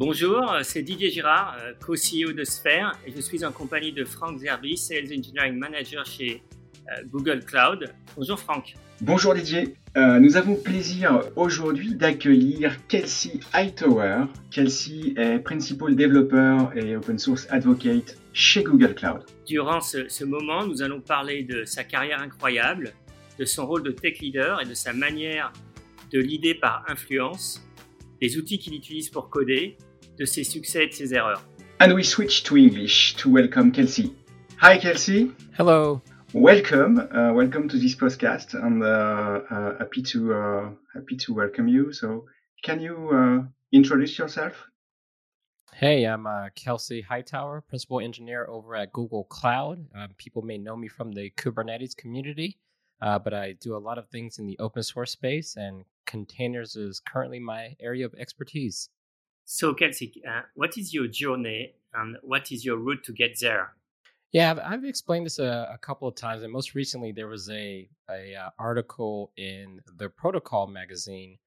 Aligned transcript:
Bonjour, 0.00 0.54
c'est 0.62 0.82
Didier 0.82 1.10
Girard, 1.10 1.56
euh, 1.60 1.72
co-CEO 1.78 2.32
de 2.32 2.42
Sphere, 2.42 2.98
et 3.06 3.12
je 3.14 3.20
suis 3.20 3.44
en 3.44 3.52
compagnie 3.52 3.92
de 3.92 4.04
Franck 4.04 4.38
Zerbi, 4.38 4.76
Sales 4.76 5.12
Engineering 5.16 5.58
Manager 5.58 6.06
chez 6.06 6.42
euh, 6.88 7.02
Google 7.12 7.44
Cloud. 7.44 7.92
Bonjour 8.16 8.38
Franck. 8.38 8.76
Bonjour 9.02 9.34
Didier. 9.34 9.76
Euh, 9.96 10.18
nous 10.18 10.36
avons 10.36 10.54
le 10.54 10.60
plaisir 10.60 11.20
aujourd'hui 11.36 11.94
d'accueillir 11.94 12.76
Kelsey 12.88 13.40
Hightower. 13.52 14.24
Kelsey 14.50 15.14
est 15.16 15.38
Principal 15.40 15.94
Developer 15.94 16.56
et 16.76 16.96
Open 16.96 17.18
Source 17.18 17.46
Advocate 17.50 18.16
chez 18.32 18.62
Google 18.62 18.94
Cloud. 18.94 19.22
Durant 19.46 19.80
ce, 19.80 20.08
ce 20.08 20.24
moment, 20.24 20.66
nous 20.66 20.82
allons 20.82 21.00
parler 21.00 21.42
de 21.42 21.64
sa 21.64 21.84
carrière 21.84 22.20
incroyable, 22.20 22.92
de 23.40 23.46
son 23.46 23.66
rôle 23.66 23.82
de 23.82 23.90
tech 23.90 24.18
leader 24.18 24.60
et 24.60 24.66
de 24.66 24.74
sa 24.74 24.92
manière 24.92 25.50
de 26.12 26.20
leader 26.20 26.60
par 26.60 26.84
influence, 26.88 27.66
des 28.20 28.36
outils 28.36 28.58
qu'il 28.58 28.74
utilise 28.74 29.08
pour 29.08 29.30
coder, 29.30 29.78
de 30.18 30.26
ses 30.26 30.44
succès 30.44 30.84
et 30.84 30.88
de 30.88 30.92
ses 30.92 31.14
erreurs. 31.14 31.42
And 31.80 31.94
we 31.94 32.04
switch 32.04 32.42
to 32.42 32.56
English 32.58 33.16
to 33.16 33.30
welcome 33.30 33.72
Kelsey. 33.72 34.12
Hi 34.60 34.78
Kelsey. 34.78 35.30
Hello. 35.58 36.02
Welcome, 36.34 36.98
uh, 36.98 37.32
welcome 37.32 37.66
to 37.68 37.78
this 37.78 37.96
podcast. 37.96 38.54
I'm 38.54 38.82
uh, 38.82 38.86
uh, 39.50 39.78
happy 39.78 40.02
to 40.12 40.34
uh, 40.34 40.70
happy 40.92 41.16
to 41.24 41.32
welcome 41.32 41.66
you. 41.66 41.94
So, 41.94 42.26
can 42.62 42.78
you 42.78 43.08
uh, 43.10 43.48
introduce 43.72 44.18
yourself? 44.18 44.52
Hey, 45.72 46.04
I'm 46.04 46.26
uh, 46.26 46.50
Kelsey 46.54 47.00
Hightower, 47.00 47.62
principal 47.62 48.00
engineer 48.00 48.46
over 48.50 48.76
at 48.76 48.92
Google 48.92 49.24
Cloud. 49.24 49.86
Um, 49.94 50.08
people 50.18 50.42
may 50.42 50.58
know 50.58 50.76
me 50.76 50.88
from 50.88 51.12
the 51.12 51.30
Kubernetes 51.30 51.96
community, 51.96 52.58
but 53.00 53.34
I 53.34 53.52
do 53.52 53.76
a 53.76 53.78
lot 53.78 53.98
of 53.98 54.08
things 54.08 54.38
in 54.38 54.46
the 54.46 54.58
open 54.58 54.82
source 54.82 55.12
space, 55.12 55.56
and 55.56 55.84
containers 56.06 56.76
is 56.76 57.00
currently 57.00 57.40
my 57.40 57.76
area 57.80 58.06
of 58.06 58.14
expertise. 58.14 58.88
So, 59.44 59.74
Kelsey, 59.74 60.22
uh, 60.28 60.42
what 60.54 60.78
is 60.78 60.94
your 60.94 61.08
journey 61.08 61.74
and 61.94 62.16
what 62.22 62.52
is 62.52 62.64
your 62.64 62.76
route 62.76 63.02
to 63.04 63.12
get 63.12 63.38
there? 63.40 63.72
Yeah, 64.32 64.52
I've, 64.52 64.58
I've 64.60 64.84
explained 64.84 65.26
this 65.26 65.40
a, 65.40 65.68
a, 65.74 65.78
couple 65.78 66.06
of 66.06 66.14
times, 66.14 66.44
and 66.44 66.52
most 66.52 66.74
recently 66.76 67.10
there 67.10 67.26
was 67.26 67.50
a 67.50 67.88
a 68.08 68.34
uh, 68.36 68.50
article 68.58 69.32
in 69.36 69.80
the 69.96 70.08
Protocol 70.08 70.68
magazine, 70.68 71.38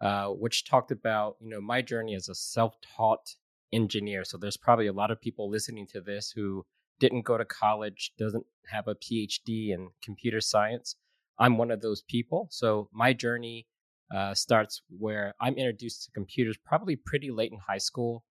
uh, 0.00 0.28
which 0.28 0.64
talked 0.64 0.90
about 0.90 1.36
you 1.40 1.48
know 1.48 1.60
my 1.60 1.80
journey 1.80 2.16
as 2.16 2.28
a 2.28 2.34
self 2.34 2.74
taught 2.80 3.36
engineer. 3.72 4.24
So 4.24 4.36
there's 4.36 4.56
probably 4.56 4.88
a 4.88 4.92
lot 4.92 5.12
of 5.12 5.20
people 5.20 5.48
listening 5.48 5.86
to 5.88 6.00
this 6.00 6.30
who 6.30 6.66
didn't 7.04 7.26
go 7.26 7.36
to 7.36 7.44
college, 7.44 8.12
doesn't 8.18 8.46
have 8.70 8.88
a 8.88 8.94
PhD 8.94 9.74
in 9.74 9.90
computer 10.02 10.40
science. 10.40 10.96
I'm 11.38 11.58
one 11.58 11.70
of 11.70 11.82
those 11.82 12.00
people. 12.00 12.48
So 12.50 12.88
my 12.94 13.12
journey 13.12 13.66
uh, 14.14 14.32
starts 14.32 14.80
where 14.88 15.34
I'm 15.38 15.54
introduced 15.54 16.04
to 16.04 16.10
computers 16.12 16.56
probably 16.64 16.96
pretty 16.96 17.30
late 17.30 17.52
in 17.52 17.58
high 17.58 17.84
school. 17.90 18.24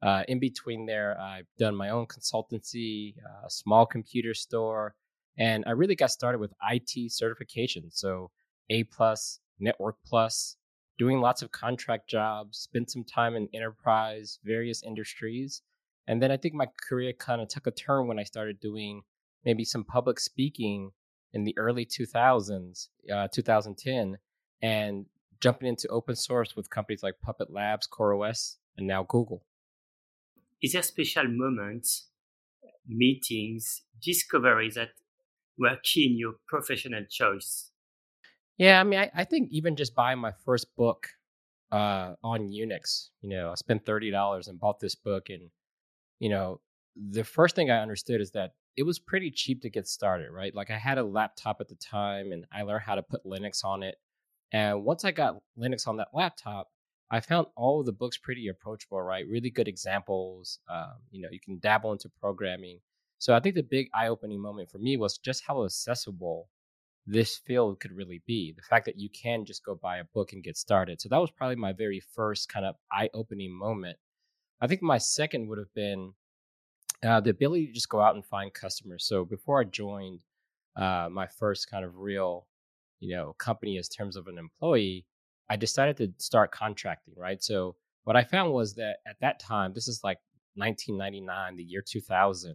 Uh, 0.00 0.22
in 0.28 0.38
between 0.38 0.86
there, 0.86 1.20
I've 1.20 1.48
done 1.58 1.74
my 1.74 1.90
own 1.90 2.06
consultancy, 2.06 3.14
a 3.16 3.46
uh, 3.46 3.48
small 3.48 3.84
computer 3.84 4.32
store, 4.32 4.94
and 5.36 5.64
I 5.66 5.72
really 5.72 5.96
got 5.96 6.12
started 6.12 6.38
with 6.38 6.52
IT 6.70 7.10
certification. 7.10 7.90
So 7.90 8.30
A 8.70 8.84
plus, 8.84 9.40
Network 9.58 9.96
plus, 10.06 10.56
doing 10.98 11.20
lots 11.20 11.42
of 11.42 11.50
contract 11.50 12.08
jobs, 12.08 12.58
spent 12.58 12.92
some 12.92 13.02
time 13.02 13.34
in 13.34 13.48
enterprise, 13.52 14.38
various 14.44 14.84
industries. 14.84 15.62
And 16.10 16.20
then 16.20 16.32
I 16.32 16.36
think 16.36 16.54
my 16.54 16.66
career 16.88 17.12
kind 17.12 17.40
of 17.40 17.46
took 17.46 17.68
a 17.68 17.70
turn 17.70 18.08
when 18.08 18.18
I 18.18 18.24
started 18.24 18.58
doing 18.58 19.02
maybe 19.44 19.64
some 19.64 19.84
public 19.84 20.18
speaking 20.18 20.90
in 21.32 21.44
the 21.44 21.56
early 21.56 21.86
2000s, 21.86 22.88
uh, 23.14 23.28
2010, 23.28 24.18
and 24.60 25.06
jumping 25.40 25.68
into 25.68 25.86
open 25.86 26.16
source 26.16 26.56
with 26.56 26.68
companies 26.68 27.04
like 27.04 27.20
Puppet 27.22 27.52
Labs, 27.52 27.86
CoreOS, 27.86 28.56
and 28.76 28.88
now 28.88 29.04
Google. 29.04 29.44
Is 30.60 30.72
there 30.72 30.82
special 30.82 31.28
moments, 31.28 32.08
meetings, 32.88 33.82
discoveries 34.02 34.74
that 34.74 34.90
were 35.56 35.78
key 35.80 36.06
in 36.10 36.18
your 36.18 36.34
professional 36.48 37.04
choice? 37.08 37.70
Yeah, 38.58 38.80
I 38.80 38.82
mean, 38.82 38.98
I, 38.98 39.12
I 39.14 39.22
think 39.22 39.52
even 39.52 39.76
just 39.76 39.94
buying 39.94 40.18
my 40.18 40.32
first 40.44 40.74
book 40.74 41.06
uh, 41.70 42.14
on 42.24 42.48
Unix, 42.48 43.10
you 43.20 43.30
know, 43.30 43.52
I 43.52 43.54
spent 43.54 43.86
thirty 43.86 44.10
dollars 44.10 44.48
and 44.48 44.58
bought 44.58 44.80
this 44.80 44.96
book, 44.96 45.30
and 45.30 45.50
you 46.20 46.28
know, 46.28 46.60
the 46.94 47.24
first 47.24 47.56
thing 47.56 47.70
I 47.70 47.82
understood 47.82 48.20
is 48.20 48.30
that 48.32 48.52
it 48.76 48.84
was 48.84 49.00
pretty 49.00 49.32
cheap 49.32 49.62
to 49.62 49.70
get 49.70 49.88
started, 49.88 50.30
right? 50.30 50.54
Like 50.54 50.70
I 50.70 50.78
had 50.78 50.98
a 50.98 51.02
laptop 51.02 51.60
at 51.60 51.68
the 51.68 51.74
time, 51.74 52.30
and 52.30 52.44
I 52.52 52.62
learned 52.62 52.84
how 52.86 52.94
to 52.94 53.02
put 53.02 53.24
Linux 53.24 53.64
on 53.64 53.82
it. 53.82 53.96
And 54.52 54.84
once 54.84 55.04
I 55.04 55.10
got 55.10 55.36
Linux 55.58 55.88
on 55.88 55.96
that 55.96 56.08
laptop, 56.14 56.68
I 57.10 57.20
found 57.20 57.48
all 57.56 57.80
of 57.80 57.86
the 57.86 57.92
books 57.92 58.18
pretty 58.18 58.48
approachable, 58.48 59.02
right? 59.02 59.26
Really 59.28 59.50
good 59.50 59.66
examples. 59.66 60.60
Um, 60.68 60.94
you 61.10 61.20
know, 61.20 61.28
you 61.32 61.40
can 61.40 61.58
dabble 61.58 61.92
into 61.92 62.08
programming. 62.20 62.78
So 63.18 63.34
I 63.34 63.40
think 63.40 63.54
the 63.54 63.62
big 63.62 63.88
eye-opening 63.92 64.40
moment 64.40 64.70
for 64.70 64.78
me 64.78 64.96
was 64.96 65.18
just 65.18 65.44
how 65.44 65.64
accessible 65.64 66.48
this 67.06 67.36
field 67.36 67.80
could 67.80 67.92
really 67.92 68.22
be. 68.26 68.52
The 68.52 68.62
fact 68.62 68.84
that 68.86 68.98
you 68.98 69.08
can 69.10 69.44
just 69.44 69.64
go 69.64 69.74
buy 69.74 69.98
a 69.98 70.04
book 70.04 70.32
and 70.32 70.44
get 70.44 70.56
started. 70.56 71.00
So 71.00 71.08
that 71.08 71.20
was 71.20 71.30
probably 71.30 71.56
my 71.56 71.72
very 71.72 72.00
first 72.14 72.48
kind 72.48 72.64
of 72.64 72.76
eye-opening 72.92 73.52
moment. 73.52 73.98
I 74.60 74.66
think 74.66 74.82
my 74.82 74.98
second 74.98 75.48
would 75.48 75.58
have 75.58 75.72
been 75.74 76.14
uh, 77.02 77.20
the 77.20 77.30
ability 77.30 77.66
to 77.66 77.72
just 77.72 77.88
go 77.88 78.00
out 78.00 78.14
and 78.14 78.24
find 78.24 78.52
customers. 78.52 79.06
So 79.06 79.24
before 79.24 79.60
I 79.60 79.64
joined 79.64 80.20
uh, 80.76 81.08
my 81.10 81.26
first 81.26 81.70
kind 81.70 81.84
of 81.84 81.96
real 81.96 82.46
you 83.00 83.16
know 83.16 83.34
company 83.38 83.78
as 83.78 83.88
terms 83.88 84.16
of 84.16 84.28
an 84.28 84.38
employee 84.38 85.04
i 85.48 85.56
decided 85.56 85.96
to 85.96 86.12
start 86.18 86.52
contracting 86.52 87.14
right 87.16 87.42
so 87.42 87.74
what 88.04 88.16
i 88.16 88.22
found 88.22 88.52
was 88.52 88.74
that 88.74 88.96
at 89.06 89.16
that 89.20 89.40
time 89.40 89.72
this 89.74 89.88
is 89.88 90.00
like 90.04 90.18
1999 90.54 91.56
the 91.56 91.64
year 91.64 91.82
2000 91.84 92.54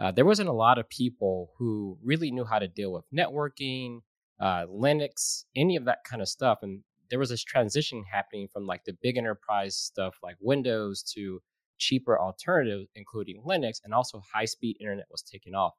uh, 0.00 0.10
there 0.10 0.24
wasn't 0.24 0.48
a 0.48 0.52
lot 0.52 0.78
of 0.78 0.88
people 0.88 1.52
who 1.56 1.96
really 2.02 2.30
knew 2.32 2.44
how 2.44 2.58
to 2.58 2.66
deal 2.66 2.92
with 2.92 3.04
networking 3.14 4.00
uh, 4.40 4.64
linux 4.66 5.44
any 5.54 5.76
of 5.76 5.84
that 5.84 6.02
kind 6.04 6.20
of 6.20 6.28
stuff 6.28 6.58
and 6.62 6.82
there 7.14 7.20
was 7.20 7.28
this 7.28 7.44
transition 7.44 8.02
happening 8.10 8.48
from 8.52 8.66
like 8.66 8.82
the 8.82 8.96
big 9.00 9.16
enterprise 9.16 9.76
stuff 9.76 10.16
like 10.20 10.34
windows 10.40 11.00
to 11.00 11.40
cheaper 11.78 12.20
alternatives 12.20 12.88
including 12.96 13.40
linux 13.46 13.74
and 13.84 13.94
also 13.94 14.20
high 14.34 14.44
speed 14.44 14.76
internet 14.80 15.06
was 15.12 15.22
taking 15.22 15.54
off. 15.54 15.74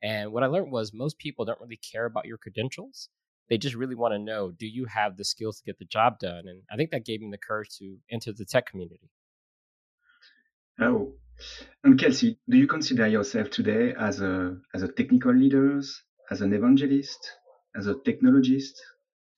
And 0.00 0.30
what 0.30 0.44
i 0.44 0.46
learned 0.46 0.70
was 0.70 0.92
most 0.94 1.18
people 1.18 1.44
don't 1.44 1.60
really 1.60 1.80
care 1.92 2.06
about 2.06 2.26
your 2.26 2.38
credentials. 2.38 3.08
They 3.48 3.58
just 3.58 3.74
really 3.74 3.96
want 3.96 4.14
to 4.14 4.20
know 4.20 4.52
do 4.52 4.64
you 4.64 4.84
have 4.84 5.16
the 5.16 5.24
skills 5.24 5.58
to 5.58 5.64
get 5.64 5.80
the 5.80 5.86
job 5.86 6.20
done? 6.20 6.44
And 6.46 6.62
i 6.70 6.76
think 6.76 6.92
that 6.92 7.04
gave 7.04 7.20
me 7.20 7.30
the 7.32 7.46
courage 7.48 7.70
to 7.80 7.98
enter 8.08 8.32
the 8.32 8.44
tech 8.44 8.66
community. 8.66 9.10
Oh. 10.80 11.14
And 11.82 11.98
kelsey 11.98 12.38
do 12.48 12.56
you 12.56 12.68
consider 12.68 13.08
yourself 13.08 13.50
today 13.50 13.92
as 13.98 14.20
a 14.20 14.56
as 14.72 14.84
a 14.84 14.92
technical 14.92 15.34
leader 15.34 15.80
as 16.30 16.40
an 16.42 16.52
evangelist 16.52 17.32
as 17.74 17.88
a 17.88 17.94
technologist 17.94 18.76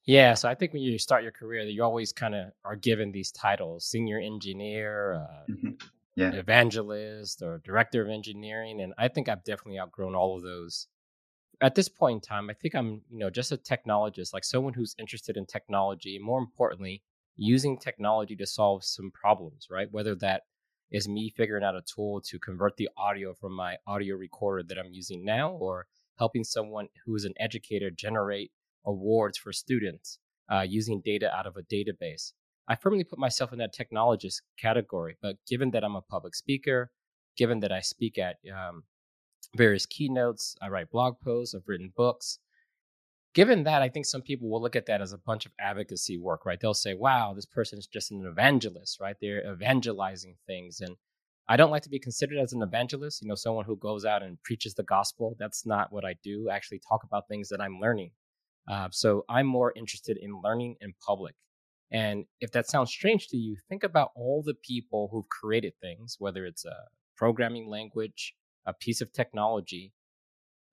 yeah 0.09 0.35
so 0.35 0.49
i 0.49 0.55
think 0.55 0.73
when 0.73 0.83
you 0.83 0.99
start 0.99 1.23
your 1.23 1.33
career 1.33 1.63
you 1.63 1.85
always 1.85 2.13
kind 2.13 2.35
of 2.35 2.51
are 2.65 2.77
given 2.77 3.13
these 3.13 3.31
titles 3.31 3.87
senior 3.87 4.19
engineer 4.19 5.15
uh, 5.15 5.53
mm-hmm. 5.53 5.71
yeah. 6.17 6.33
evangelist 6.33 7.43
or 7.43 7.61
director 7.65 8.03
of 8.03 8.09
engineering 8.09 8.81
and 8.81 8.93
i 8.99 9.07
think 9.07 9.29
i've 9.29 9.45
definitely 9.45 9.79
outgrown 9.79 10.15
all 10.15 10.37
of 10.37 10.43
those 10.43 10.89
at 11.61 11.75
this 11.75 11.89
point 11.89 12.17
in 12.17 12.21
time, 12.21 12.51
I 12.51 12.55
think 12.55 12.75
I'm, 12.75 13.03
you 13.11 13.19
know, 13.19 13.31
just 13.31 13.53
a 13.53 13.57
technologist, 13.57 14.33
like 14.33 14.45
someone 14.45 14.75
who's 14.75 14.95
interested 14.99 15.37
in 15.37 15.47
technology, 15.47 16.17
and 16.17 16.25
more 16.25 16.39
importantly, 16.39 17.03
using 17.37 17.79
technology 17.79 18.37
to 18.37 18.47
solve 18.47 18.85
some 18.85 19.11
problems, 19.11 19.67
right? 19.71 19.89
Whether 19.91 20.15
that 20.17 20.43
is 20.91 21.09
me 21.09 21.33
figuring 21.37 21.65
out 21.65 21.75
a 21.75 21.83
tool 21.83 22.21
to 22.23 22.39
convert 22.39 22.77
the 22.77 22.89
audio 22.97 23.35
from 23.35 23.53
my 23.53 23.77
audio 23.87 24.17
recorder 24.17 24.63
that 24.69 24.79
I'm 24.79 24.93
using 24.93 25.25
now, 25.25 25.51
or 25.51 25.87
helping 26.19 26.45
someone 26.45 26.89
who 27.05 27.15
is 27.15 27.25
an 27.25 27.35
educator 27.39 27.91
generate 27.91 28.53
awards 28.89 29.39
for 29.39 29.53
students 29.53 30.19
uh, 30.51 30.65
using 30.69 31.01
data 31.05 31.33
out 31.33 31.47
of 31.47 31.57
a 31.57 31.63
database. 31.63 32.33
I 32.67 32.75
firmly 32.75 33.05
put 33.05 33.19
myself 33.19 33.53
in 33.53 33.59
that 33.61 33.75
technologist 33.75 34.43
category, 34.59 35.17
but 35.23 35.37
given 35.47 35.71
that 35.71 35.85
I'm 35.85 35.97
a 35.97 36.03
public 36.03 36.35
speaker, 36.35 36.91
given 37.37 37.61
that 37.61 37.73
I 37.73 37.81
speak 37.81 38.19
at 38.19 38.37
um, 38.53 38.83
various 39.57 39.87
keynotes. 39.87 40.57
I 40.61 40.69
write 40.69 40.91
blog 40.91 41.21
posts. 41.21 41.55
I've 41.55 41.63
written 41.67 41.93
books. 41.97 42.39
Given 43.35 43.65
that, 43.65 43.83
I 43.83 43.89
think 43.89 44.07
some 44.07 44.23
people 44.23 44.49
will 44.49 44.61
look 44.61 44.75
at 44.75 44.87
that 44.87 45.01
as 45.01 45.13
a 45.13 45.19
bunch 45.19 45.47
of 45.47 45.53
advocacy 45.61 46.19
work, 46.19 46.45
right? 46.45 46.59
They'll 46.59 46.75
say, 46.75 46.95
wow, 46.95 47.35
this 47.35 47.47
person 47.47 47.79
is 47.79 47.87
just 47.87 48.11
an 48.11 48.25
evangelist, 48.27 48.99
right? 49.01 49.17
They're 49.21 49.53
evangelizing 49.53 50.37
things. 50.47 50.81
And 50.81 50.97
I 51.47 51.57
don't 51.57 51.71
like 51.71 51.83
to 51.83 51.91
be 51.91 52.01
considered 52.01 52.39
as 52.39 52.53
an 52.53 52.63
evangelist, 52.63 53.23
you 53.23 53.29
know, 53.29 53.35
someone 53.35 53.65
who 53.65 53.77
goes 53.77 54.05
out 54.05 54.23
and 54.23 54.43
preaches 54.43 54.75
the 54.75 54.83
gospel. 54.83 55.37
That's 55.39 55.65
not 55.65 55.93
what 55.93 56.05
I 56.05 56.17
do. 56.23 56.49
I 56.51 56.57
actually 56.57 56.81
talk 56.87 57.05
about 57.05 57.29
things 57.29 57.49
that 57.51 57.61
I'm 57.61 57.79
learning. 57.81 58.11
Uh, 58.69 58.89
so 58.91 59.25
I'm 59.29 59.47
more 59.47 59.73
interested 59.77 60.19
in 60.21 60.43
learning 60.43 60.77
in 60.81 60.95
public. 61.05 61.35
And 61.91 62.27
if 62.41 62.53
that 62.53 62.69
sounds 62.69 62.91
strange 62.91 63.29
to 63.29 63.37
you, 63.37 63.57
think 63.69 63.83
about 63.83 64.11
all 64.15 64.43
the 64.45 64.55
people 64.55 65.09
who've 65.11 65.29
created 65.29 65.73
things, 65.81 66.17
whether 66.19 66.45
it's 66.45 66.67
a 66.67 66.77
programming 67.17 67.69
language, 67.69 68.35
a 68.67 68.75
piece 68.75 69.01
of 69.01 69.13
technology, 69.13 69.93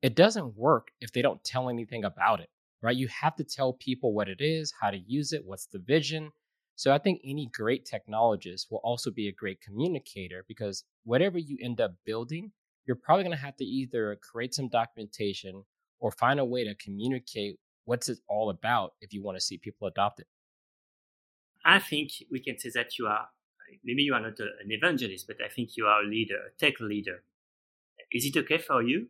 it 0.01 0.15
doesn't 0.15 0.57
work 0.57 0.89
if 0.99 1.13
they 1.13 1.21
don't 1.21 1.43
tell 1.43 1.69
anything 1.69 2.03
about 2.03 2.41
it, 2.41 2.49
right? 2.81 2.97
You 2.97 3.07
have 3.07 3.35
to 3.37 3.45
tell 3.45 3.73
people 3.73 4.13
what 4.13 4.27
it 4.27 4.41
is, 4.41 4.73
how 4.81 4.91
to 4.91 4.97
use 4.97 5.31
it, 5.31 5.45
what's 5.45 5.67
the 5.67 5.79
vision. 5.79 6.31
So 6.75 6.93
I 6.93 6.97
think 6.97 7.21
any 7.23 7.49
great 7.53 7.87
technologist 7.87 8.65
will 8.69 8.81
also 8.83 9.09
be 9.09 9.29
a 9.29 9.33
great 9.33 9.61
communicator 9.61 10.43
because 10.49 10.83
whatever 11.05 11.37
you 11.37 11.57
end 11.61 11.79
up 11.79 11.95
building, 12.05 12.51
you're 12.85 12.97
probably 12.97 13.23
going 13.23 13.37
to 13.37 13.43
have 13.43 13.55
to 13.55 13.63
either 13.63 14.17
create 14.21 14.53
some 14.53 14.67
documentation 14.67 15.63
or 15.99 16.11
find 16.11 16.39
a 16.41 16.45
way 16.45 16.65
to 16.65 16.75
communicate 16.75 17.57
what's 17.85 18.09
it 18.09 18.19
all 18.27 18.49
about 18.49 18.93
if 19.01 19.13
you 19.13 19.23
want 19.23 19.37
to 19.37 19.41
see 19.41 19.57
people 19.57 19.87
adopt 19.87 20.19
it. 20.19 20.27
I 21.63 21.79
think 21.79 22.11
we 22.29 22.39
can 22.39 22.59
say 22.59 22.69
that 22.75 22.97
you 22.99 23.07
are 23.07 23.29
maybe 23.83 24.03
you 24.03 24.13
are 24.13 24.19
not 24.19 24.39
a, 24.39 24.47
an 24.63 24.69
evangelist, 24.69 25.25
but 25.27 25.37
I 25.43 25.49
think 25.49 25.77
you 25.77 25.85
are 25.85 26.01
a 26.01 26.05
leader, 26.05 26.35
a 26.35 26.59
tech 26.59 26.79
leader. 26.79 27.23
Is 28.11 28.25
it 28.25 28.37
okay 28.37 28.57
for 28.57 28.83
you? 28.83 29.07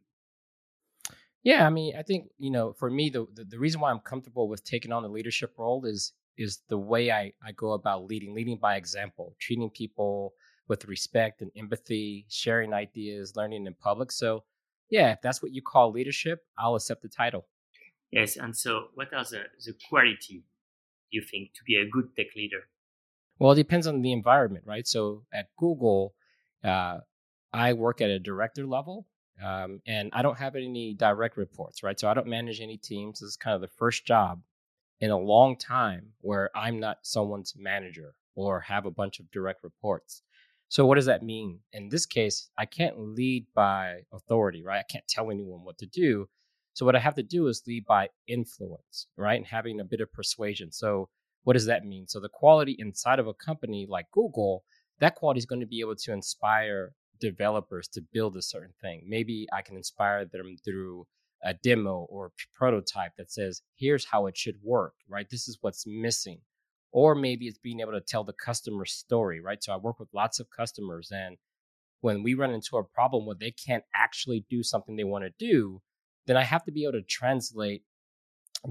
Yeah, 1.43 1.67
I 1.67 1.69
mean, 1.69 1.95
I 1.97 2.01
think 2.01 2.29
you 2.37 2.49
know, 2.49 2.73
for 2.73 2.89
me, 2.89 3.09
the, 3.09 3.27
the, 3.33 3.43
the 3.43 3.59
reason 3.59 3.81
why 3.81 3.91
I'm 3.91 3.99
comfortable 3.99 4.47
with 4.47 4.63
taking 4.63 4.91
on 4.91 5.03
the 5.03 5.09
leadership 5.09 5.53
role 5.57 5.85
is 5.85 6.13
is 6.37 6.59
the 6.69 6.77
way 6.77 7.11
I 7.11 7.33
I 7.43 7.51
go 7.51 7.73
about 7.73 8.05
leading, 8.05 8.33
leading 8.33 8.57
by 8.57 8.77
example, 8.77 9.35
treating 9.39 9.69
people 9.69 10.33
with 10.67 10.85
respect 10.85 11.41
and 11.41 11.51
empathy, 11.55 12.25
sharing 12.29 12.73
ideas, 12.73 13.35
learning 13.35 13.67
in 13.67 13.75
public. 13.75 14.11
So, 14.11 14.43
yeah, 14.89 15.11
if 15.11 15.21
that's 15.21 15.43
what 15.43 15.51
you 15.51 15.61
call 15.61 15.91
leadership, 15.91 16.43
I'll 16.57 16.75
accept 16.75 17.03
the 17.03 17.09
title. 17.09 17.45
Yes, 18.15 18.37
and 18.37 18.55
so 18.55 18.87
what 18.93 19.13
are 19.13 19.25
the 19.25 19.43
the 19.65 19.73
quality 19.89 20.45
you 21.09 21.21
think 21.21 21.53
to 21.53 21.63
be 21.65 21.75
a 21.75 21.85
good 21.85 22.15
tech 22.15 22.27
leader? 22.35 22.63
Well, 23.39 23.51
it 23.51 23.55
depends 23.55 23.87
on 23.87 24.01
the 24.01 24.13
environment, 24.13 24.63
right? 24.65 24.87
So 24.87 25.25
at 25.33 25.47
Google, 25.57 26.15
uh, 26.63 26.99
I 27.51 27.73
work 27.73 27.99
at 27.99 28.09
a 28.09 28.17
director 28.17 28.65
level, 28.65 29.05
um, 29.43 29.81
and 29.85 30.09
I 30.13 30.21
don't 30.21 30.37
have 30.37 30.55
any 30.55 30.93
direct 30.93 31.35
reports, 31.35 31.83
right? 31.83 31.99
So 31.99 32.07
I 32.07 32.13
don't 32.13 32.27
manage 32.27 32.61
any 32.61 32.77
teams. 32.77 33.19
This 33.19 33.31
is 33.31 33.37
kind 33.37 33.53
of 33.53 33.59
the 33.59 33.75
first 33.75 34.05
job 34.05 34.41
in 35.01 35.11
a 35.11 35.17
long 35.17 35.57
time 35.57 36.13
where 36.21 36.49
I'm 36.55 36.79
not 36.79 36.99
someone's 37.01 37.53
manager 37.57 38.15
or 38.35 38.61
have 38.61 38.85
a 38.85 38.91
bunch 38.91 39.19
of 39.19 39.29
direct 39.31 39.61
reports. 39.61 40.21
So 40.69 40.85
what 40.85 40.95
does 40.95 41.05
that 41.07 41.21
mean? 41.21 41.59
In 41.73 41.89
this 41.89 42.05
case, 42.05 42.49
I 42.57 42.65
can't 42.65 42.97
lead 42.97 43.45
by 43.53 44.03
authority, 44.13 44.63
right? 44.63 44.79
I 44.79 44.91
can't 44.91 45.07
tell 45.07 45.31
anyone 45.31 45.65
what 45.65 45.77
to 45.79 45.85
do. 45.85 46.29
So 46.75 46.85
what 46.85 46.95
I 46.95 46.99
have 46.99 47.15
to 47.15 47.23
do 47.23 47.47
is 47.47 47.63
lead 47.65 47.85
by 47.85 48.09
influence, 48.27 49.07
right? 49.15 49.37
And 49.37 49.47
having 49.47 49.79
a 49.79 49.85
bit 49.85 50.01
of 50.01 50.11
persuasion. 50.11 50.73
So 50.73 51.07
what 51.43 51.53
does 51.53 51.67
that 51.67 51.85
mean? 51.85 52.05
So 52.07 52.19
the 52.19 52.27
quality 52.27 52.75
inside 52.77 53.17
of 53.17 53.27
a 53.27 53.33
company 53.33 53.87
like 53.89 54.11
Google, 54.11 54.65
that 54.99 55.15
quality 55.15 55.37
is 55.37 55.45
going 55.45 55.61
to 55.61 55.67
be 55.67 55.79
able 55.79 55.95
to 55.95 56.11
inspire 56.11 56.91
developers 57.21 57.87
to 57.93 58.01
build 58.11 58.35
a 58.35 58.41
certain 58.41 58.73
thing. 58.81 59.03
Maybe 59.07 59.47
I 59.53 59.61
can 59.61 59.77
inspire 59.77 60.25
them 60.25 60.57
through 60.65 61.07
a 61.41 61.53
demo 61.53 62.07
or 62.09 62.33
prototype 62.53 63.13
that 63.17 63.31
says, 63.31 63.61
here's 63.77 64.03
how 64.03 64.25
it 64.25 64.35
should 64.35 64.57
work, 64.61 64.95
right? 65.07 65.29
This 65.29 65.47
is 65.47 65.57
what's 65.61 65.87
missing. 65.87 66.41
Or 66.91 67.15
maybe 67.15 67.45
it's 67.47 67.57
being 67.57 67.79
able 67.79 67.93
to 67.93 68.01
tell 68.01 68.25
the 68.25 68.33
customer 68.33 68.83
story, 68.83 69.39
right? 69.39 69.63
So 69.63 69.71
I 69.71 69.77
work 69.77 69.97
with 69.97 70.09
lots 70.13 70.41
of 70.41 70.49
customers 70.49 71.09
and 71.09 71.37
when 72.01 72.21
we 72.21 72.33
run 72.33 72.51
into 72.51 72.75
a 72.75 72.83
problem 72.83 73.25
where 73.25 73.37
they 73.39 73.51
can't 73.51 73.83
actually 73.95 74.45
do 74.49 74.61
something 74.61 74.95
they 74.95 75.05
want 75.05 75.23
to 75.23 75.31
do, 75.39 75.81
then 76.27 76.37
I 76.37 76.43
have 76.43 76.63
to 76.65 76.71
be 76.71 76.83
able 76.83 76.93
to 76.93 77.01
translate 77.01 77.83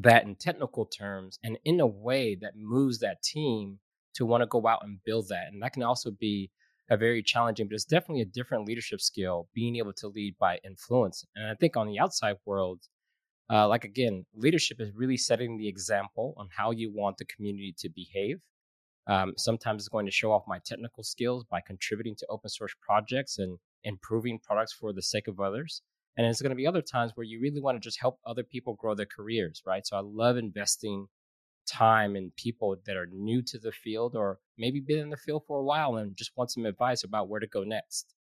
that 0.03 0.25
in 0.25 0.35
technical 0.35 0.87
terms 0.87 1.39
and 1.45 1.59
in 1.65 1.81
a 1.81 1.87
way 1.87 2.37
that 2.41 2.57
moves 2.57 2.99
that 2.99 3.23
team 3.23 3.79
to 4.15 4.27
want 4.27 4.43
to 4.43 4.47
go 4.47 4.67
out 4.67 4.81
and 4.83 4.99
build 5.05 5.29
that. 5.29 5.47
And 5.53 5.63
that 5.63 5.73
can 5.73 5.83
also 5.83 6.11
be 6.11 6.51
a 6.91 6.97
very 6.97 7.23
challenging, 7.23 7.67
but 7.67 7.75
it's 7.75 7.85
definitely 7.85 8.23
a 8.23 8.27
different 8.27 8.67
leadership 8.67 9.01
skill, 9.01 9.49
being 9.55 9.77
able 9.77 9.93
to 9.95 10.09
lead 10.09 10.37
by 10.39 10.59
influence. 10.65 11.25
And 11.35 11.49
I 11.49 11.55
think 11.55 11.77
on 11.77 11.87
the 11.87 11.99
outside 11.99 12.37
world, 12.45 12.81
uh, 13.51 13.69
like 13.69 13.85
again, 13.85 14.27
leadership 14.35 14.81
is 14.81 14.91
really 14.95 15.17
setting 15.17 15.57
the 15.57 15.69
example 15.69 16.35
on 16.37 16.49
how 16.57 16.71
you 16.71 16.93
want 16.93 17.19
the 17.19 17.25
community 17.25 17.75
to 17.79 17.89
behave. 17.89 18.41
Um, 19.07 19.35
sometimes 19.37 19.83
it's 19.83 19.89
going 19.89 20.07
to 20.07 20.13
show 20.13 20.33
off 20.33 20.45
my 20.47 20.59
technical 20.65 21.03
skills 21.03 21.45
by 21.45 21.61
contributing 21.67 22.17
to 22.17 22.27
open 22.31 22.49
source 22.49 22.75
projects 22.81 23.39
and 23.39 23.59
improving 23.83 24.39
products 24.39 24.73
for 24.73 24.93
the 24.93 25.03
sake 25.03 25.29
of 25.29 25.41
others. 25.41 25.83
And 26.17 26.27
it's 26.27 26.41
going 26.41 26.51
to 26.51 26.57
be 26.57 26.67
other 26.67 26.83
times 26.83 27.13
where 27.15 27.25
you 27.25 27.41
really 27.41 27.61
want 27.61 27.77
to 27.77 27.81
just 27.81 28.01
help 28.01 28.21
other 28.25 28.45
people 28.45 28.75
grow 28.75 28.95
their 28.95 29.07
careers, 29.07 29.63
right? 29.67 29.87
So 29.87 29.97
I 29.97 30.01
love 30.01 30.37
investing 30.37 31.09
time 31.67 32.15
in 32.15 32.31
people 32.37 32.77
that 32.87 32.97
are 32.97 33.07
new 33.07 33.43
to 33.43 33.59
the 33.59 33.73
field 33.73 34.15
or 34.15 34.39
maybe 34.57 34.81
been 34.81 34.99
in 34.99 35.11
the 35.11 35.17
field 35.17 35.43
for 35.47 35.59
a 35.59 35.65
while 35.65 35.97
and 35.97 36.17
just 36.17 36.33
want 36.37 36.51
some 36.51 36.67
advice 36.67 37.03
about 37.03 37.29
where 37.29 37.41
to 37.41 37.47
go 37.47 37.65
next. 37.65 38.15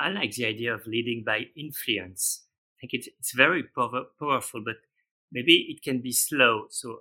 I 0.00 0.08
like 0.08 0.32
the 0.32 0.46
idea 0.46 0.74
of 0.74 0.86
leading 0.86 1.22
by 1.26 1.46
influence. 1.56 2.46
I 2.78 2.80
think 2.80 2.94
it's, 2.94 3.08
it's 3.18 3.34
very 3.34 3.62
power, 3.62 4.04
powerful, 4.18 4.62
but 4.64 4.76
maybe 5.30 5.66
it 5.68 5.82
can 5.82 6.00
be 6.00 6.12
slow. 6.12 6.66
So 6.70 7.00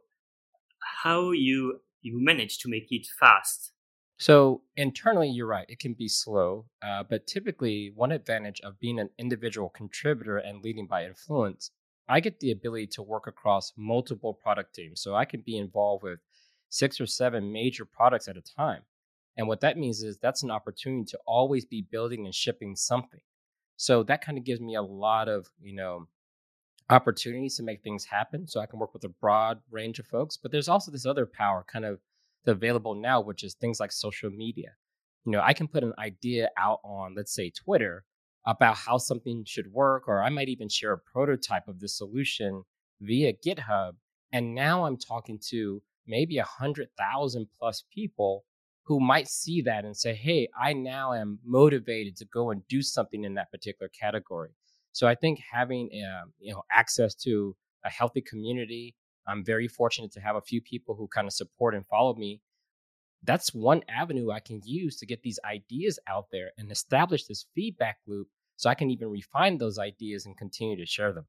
how 1.03 1.31
you 1.31 1.79
you 2.01 2.21
manage 2.21 2.57
to 2.59 2.69
make 2.69 2.87
it 2.91 3.07
fast 3.19 3.71
so 4.17 4.61
internally, 4.77 5.29
you're 5.29 5.47
right; 5.47 5.65
it 5.69 5.79
can 5.79 5.93
be 5.93 6.07
slow. 6.07 6.65
Uh, 6.81 7.03
but 7.03 7.27
typically, 7.27 7.91
one 7.95 8.11
advantage 8.11 8.61
of 8.61 8.79
being 8.79 8.99
an 8.99 9.09
individual 9.17 9.69
contributor 9.69 10.37
and 10.37 10.63
leading 10.63 10.87
by 10.87 11.05
influence, 11.05 11.71
I 12.07 12.19
get 12.19 12.39
the 12.39 12.51
ability 12.51 12.87
to 12.87 13.01
work 13.01 13.27
across 13.27 13.73
multiple 13.77 14.33
product 14.33 14.75
teams. 14.75 15.01
So 15.01 15.15
I 15.15 15.25
can 15.25 15.41
be 15.41 15.57
involved 15.57 16.03
with 16.03 16.19
six 16.69 16.99
or 16.99 17.05
seven 17.05 17.51
major 17.51 17.85
products 17.85 18.27
at 18.27 18.37
a 18.37 18.41
time. 18.41 18.81
And 19.37 19.47
what 19.47 19.61
that 19.61 19.77
means 19.77 20.03
is 20.03 20.17
that's 20.17 20.43
an 20.43 20.51
opportunity 20.51 21.05
to 21.05 21.19
always 21.25 21.65
be 21.65 21.87
building 21.89 22.25
and 22.25 22.35
shipping 22.35 22.75
something. 22.75 23.21
So 23.77 24.03
that 24.03 24.23
kind 24.23 24.37
of 24.37 24.43
gives 24.43 24.61
me 24.61 24.75
a 24.75 24.81
lot 24.81 25.27
of, 25.27 25.47
you 25.61 25.75
know, 25.75 26.07
opportunities 26.89 27.57
to 27.57 27.63
make 27.63 27.81
things 27.81 28.05
happen. 28.05 28.47
So 28.47 28.59
I 28.59 28.65
can 28.65 28.79
work 28.79 28.93
with 28.93 29.03
a 29.05 29.09
broad 29.09 29.59
range 29.71 29.99
of 29.99 30.05
folks. 30.05 30.37
But 30.37 30.51
there's 30.51 30.69
also 30.69 30.91
this 30.91 31.05
other 31.05 31.25
power 31.25 31.65
kind 31.71 31.85
of 31.85 31.99
available 32.47 32.95
now, 32.95 33.21
which 33.21 33.43
is 33.43 33.53
things 33.53 33.79
like 33.79 33.91
social 33.91 34.29
media. 34.29 34.71
You 35.25 35.31
know, 35.31 35.41
I 35.41 35.53
can 35.53 35.67
put 35.67 35.83
an 35.83 35.93
idea 35.97 36.49
out 36.57 36.79
on, 36.83 37.15
let's 37.15 37.33
say, 37.33 37.49
Twitter 37.49 38.03
about 38.45 38.75
how 38.75 38.97
something 38.97 39.43
should 39.45 39.71
work, 39.71 40.07
or 40.07 40.21
I 40.21 40.29
might 40.29 40.49
even 40.49 40.67
share 40.67 40.93
a 40.93 40.97
prototype 40.97 41.67
of 41.67 41.79
the 41.79 41.87
solution 41.87 42.63
via 42.99 43.33
GitHub. 43.33 43.93
And 44.33 44.53
now 44.53 44.85
I'm 44.85 44.97
talking 44.97 45.39
to 45.49 45.81
maybe 46.05 46.37
a 46.37 46.43
hundred 46.43 46.89
thousand 46.97 47.47
plus 47.57 47.83
people 47.93 48.43
who 48.85 48.99
might 48.99 49.29
see 49.29 49.61
that 49.61 49.85
and 49.85 49.95
say, 49.95 50.13
Hey, 50.13 50.49
I 50.59 50.73
now 50.73 51.13
am 51.13 51.39
motivated 51.45 52.17
to 52.17 52.25
go 52.25 52.51
and 52.51 52.67
do 52.67 52.81
something 52.81 53.23
in 53.23 53.35
that 53.35 53.51
particular 53.51 53.89
category. 53.89 54.49
So 54.91 55.07
I 55.07 55.15
think 55.15 55.39
having, 55.51 55.89
uh, 55.93 56.25
you 56.39 56.53
know, 56.53 56.63
access 56.71 57.15
to 57.15 57.55
a 57.85 57.89
healthy 57.89 58.21
community, 58.21 58.95
I'm 59.27 59.43
very 59.43 59.67
fortunate 59.67 60.11
to 60.13 60.21
have 60.21 60.35
a 60.35 60.41
few 60.41 60.61
people 60.61 60.95
who 60.95 61.07
kind 61.07 61.27
of 61.27 61.33
support 61.33 61.75
and 61.75 61.85
follow 61.87 62.15
me. 62.15 62.41
That's 63.23 63.53
one 63.53 63.81
avenue 63.87 64.31
I 64.31 64.39
can 64.39 64.61
use 64.63 64.97
to 64.97 65.05
get 65.05 65.23
these 65.23 65.39
ideas 65.45 65.97
out 66.07 66.27
there 66.31 66.51
and 66.57 66.71
establish 66.71 67.25
this 67.25 67.45
feedback 67.55 67.97
loop 68.05 68.27
so 68.57 68.69
I 68.69 68.75
can 68.75 68.89
even 68.89 69.09
refine 69.09 69.57
those 69.57 69.79
ideas 69.79 70.25
and 70.25 70.37
continue 70.37 70.77
to 70.77 70.85
share 70.85 71.13
them. 71.13 71.25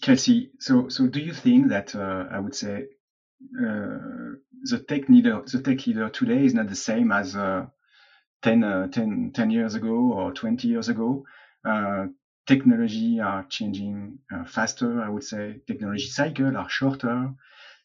Kelsey, 0.00 0.50
so 0.60 0.88
so 0.88 1.06
do 1.06 1.20
you 1.20 1.32
think 1.32 1.68
that 1.68 1.94
uh, 1.94 2.26
I 2.30 2.38
would 2.38 2.54
say 2.54 2.86
uh, 3.58 3.98
the 4.62 4.84
tech 4.86 5.08
leader 5.08 5.42
the 5.44 5.60
tech 5.60 5.86
leader 5.86 6.08
today 6.08 6.44
is 6.44 6.54
not 6.54 6.68
the 6.68 6.76
same 6.76 7.10
as 7.10 7.34
uh, 7.34 7.66
10, 8.42 8.64
uh, 8.64 8.86
10, 8.88 9.32
10, 9.34 9.50
years 9.50 9.74
ago 9.74 10.12
or 10.12 10.32
20 10.32 10.68
years 10.68 10.88
ago? 10.88 11.24
Technology 12.48 13.20
are 13.20 13.44
changing 13.48 14.18
uh, 14.34 14.44
faster. 14.44 15.02
I 15.02 15.10
would 15.10 15.22
say 15.22 15.60
technology 15.66 16.06
cycle 16.06 16.56
are 16.56 16.68
shorter. 16.68 17.34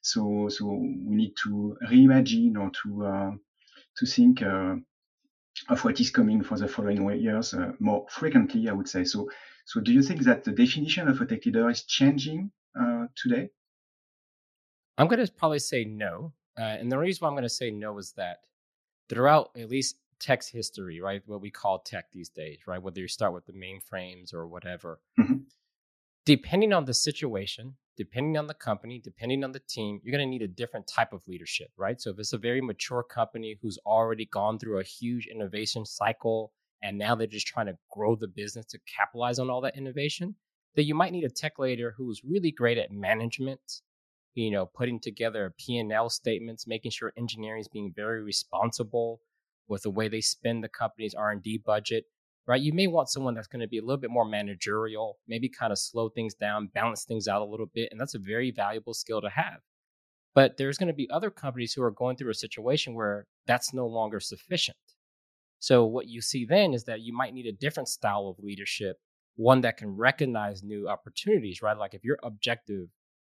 So, 0.01 0.47
so 0.49 0.65
we 0.65 1.15
need 1.15 1.33
to 1.43 1.77
reimagine 1.89 2.57
or 2.57 2.71
to, 2.81 3.05
uh, 3.05 3.31
to 3.97 4.05
think, 4.05 4.41
uh, 4.41 4.75
of 5.69 5.83
what 5.83 5.99
is 5.99 6.11
coming 6.11 6.43
for 6.43 6.57
the 6.57 6.67
following 6.67 7.03
years 7.19 7.53
uh, 7.53 7.73
more 7.79 8.05
frequently, 8.09 8.69
I 8.69 8.73
would 8.73 8.89
say. 8.89 9.03
So, 9.03 9.29
so 9.65 9.81
do 9.81 9.91
you 9.91 10.01
think 10.01 10.23
that 10.23 10.43
the 10.43 10.51
definition 10.51 11.07
of 11.07 11.21
a 11.21 11.25
tech 11.25 11.45
leader 11.45 11.69
is 11.69 11.83
changing 11.83 12.51
uh, 12.79 13.05
today? 13.15 13.49
I'm 14.97 15.07
going 15.07 15.25
to 15.25 15.31
probably 15.31 15.59
say 15.59 15.85
no. 15.85 16.33
Uh, 16.57 16.63
and 16.63 16.91
the 16.91 16.97
reason 16.97 17.19
why 17.21 17.29
I'm 17.29 17.33
going 17.33 17.43
to 17.43 17.49
say 17.49 17.71
no 17.71 17.97
is 17.97 18.13
that 18.13 18.39
throughout 19.09 19.51
at 19.57 19.69
least 19.69 19.97
tech's 20.19 20.47
history, 20.47 21.01
right? 21.01 21.21
What 21.25 21.41
we 21.41 21.51
call 21.51 21.79
tech 21.79 22.05
these 22.11 22.29
days, 22.29 22.59
right? 22.67 22.81
Whether 22.81 23.01
you 23.01 23.07
start 23.07 23.33
with 23.33 23.45
the 23.45 23.53
mainframes 23.53 24.33
or 24.33 24.47
whatever. 24.47 24.99
Mm-hmm. 25.19 25.43
Depending 26.25 26.71
on 26.71 26.85
the 26.85 26.93
situation, 26.93 27.75
depending 27.97 28.37
on 28.37 28.47
the 28.47 28.53
company, 28.53 28.99
depending 29.03 29.43
on 29.43 29.51
the 29.51 29.59
team, 29.59 29.99
you're 30.03 30.15
going 30.15 30.25
to 30.25 30.29
need 30.29 30.41
a 30.41 30.47
different 30.47 30.87
type 30.87 31.13
of 31.13 31.27
leadership, 31.27 31.69
right? 31.77 31.99
So 31.99 32.11
if 32.11 32.19
it's 32.19 32.33
a 32.33 32.37
very 32.37 32.61
mature 32.61 33.03
company 33.03 33.57
who's 33.61 33.77
already 33.85 34.25
gone 34.25 34.57
through 34.57 34.79
a 34.79 34.83
huge 34.83 35.27
innovation 35.27 35.85
cycle 35.85 36.53
and 36.81 36.97
now 36.97 37.15
they're 37.15 37.27
just 37.27 37.47
trying 37.47 37.67
to 37.67 37.77
grow 37.91 38.15
the 38.15 38.27
business 38.27 38.65
to 38.67 38.79
capitalize 38.97 39.39
on 39.39 39.49
all 39.49 39.61
that 39.61 39.77
innovation, 39.77 40.35
then 40.75 40.85
you 40.85 40.95
might 40.95 41.11
need 41.11 41.23
a 41.23 41.29
tech 41.29 41.59
leader 41.59 41.93
who's 41.97 42.21
really 42.23 42.51
great 42.51 42.77
at 42.77 42.91
management, 42.91 43.81
you 44.33 44.51
know, 44.51 44.65
putting 44.65 44.99
together 44.99 45.53
P&L 45.57 46.09
statements, 46.09 46.67
making 46.67 46.91
sure 46.91 47.13
engineering 47.17 47.61
is 47.61 47.67
being 47.67 47.93
very 47.95 48.23
responsible, 48.23 49.21
with 49.67 49.83
the 49.83 49.89
way 49.89 50.07
they 50.07 50.21
spend 50.21 50.63
the 50.63 50.69
company's 50.69 51.13
R&D 51.13 51.61
budget, 51.65 52.05
right? 52.45 52.61
You 52.61 52.73
may 52.73 52.87
want 52.87 53.09
someone 53.09 53.33
that's 53.33 53.47
going 53.47 53.61
to 53.61 53.67
be 53.67 53.77
a 53.77 53.81
little 53.81 53.99
bit 53.99 54.09
more 54.09 54.25
managerial, 54.25 55.17
maybe 55.27 55.49
kind 55.49 55.71
of 55.71 55.79
slow 55.79 56.09
things 56.09 56.33
down, 56.33 56.69
balance 56.73 57.05
things 57.05 57.27
out 57.27 57.41
a 57.41 57.45
little 57.45 57.69
bit. 57.73 57.89
And 57.91 57.99
that's 57.99 58.15
a 58.15 58.19
very 58.19 58.51
valuable 58.51 58.93
skill 58.93 59.21
to 59.21 59.29
have. 59.29 59.59
But 60.35 60.57
there's 60.57 60.77
going 60.77 60.87
to 60.87 60.93
be 60.93 61.09
other 61.09 61.29
companies 61.29 61.73
who 61.73 61.83
are 61.83 61.91
going 61.91 62.17
through 62.17 62.31
a 62.31 62.35
situation 62.35 62.95
where 62.95 63.27
that's 63.45 63.73
no 63.73 63.87
longer 63.87 64.19
sufficient. 64.19 64.77
So, 65.59 65.85
what 65.85 66.09
you 66.09 66.21
see 66.21 66.45
then 66.45 66.73
is 66.73 66.83
that 66.85 67.01
you 67.01 67.15
might 67.15 67.33
need 67.33 67.45
a 67.45 67.53
different 67.53 67.87
style 67.87 68.27
of 68.27 68.43
leadership, 68.43 68.97
one 69.35 69.61
that 69.61 69.77
can 69.77 69.95
recognize 69.95 70.63
new 70.63 70.89
opportunities, 70.89 71.61
right? 71.61 71.77
Like 71.77 71.93
if 71.93 72.03
your 72.03 72.17
objective 72.23 72.87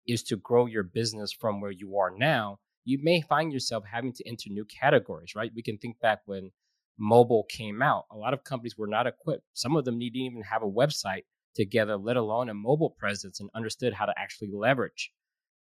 is 0.06 0.22
to 0.24 0.36
grow 0.36 0.66
your 0.66 0.82
business 0.82 1.32
from 1.32 1.60
where 1.60 1.70
you 1.70 1.96
are 1.96 2.12
now, 2.14 2.58
you 2.88 2.98
may 3.02 3.20
find 3.20 3.52
yourself 3.52 3.84
having 3.84 4.14
to 4.14 4.26
enter 4.26 4.48
new 4.48 4.64
categories, 4.64 5.34
right? 5.36 5.52
We 5.54 5.62
can 5.62 5.76
think 5.76 6.00
back 6.00 6.20
when 6.24 6.52
mobile 6.98 7.44
came 7.50 7.82
out. 7.82 8.04
A 8.10 8.16
lot 8.16 8.32
of 8.32 8.44
companies 8.44 8.78
were 8.78 8.86
not 8.86 9.06
equipped. 9.06 9.44
Some 9.52 9.76
of 9.76 9.84
them 9.84 9.98
didn't 9.98 10.16
even 10.16 10.42
have 10.50 10.62
a 10.62 10.66
website 10.66 11.24
together, 11.54 11.98
let 11.98 12.16
alone 12.16 12.48
a 12.48 12.54
mobile 12.54 12.94
presence, 12.98 13.40
and 13.40 13.50
understood 13.54 13.92
how 13.92 14.06
to 14.06 14.14
actually 14.16 14.48
leverage 14.52 15.12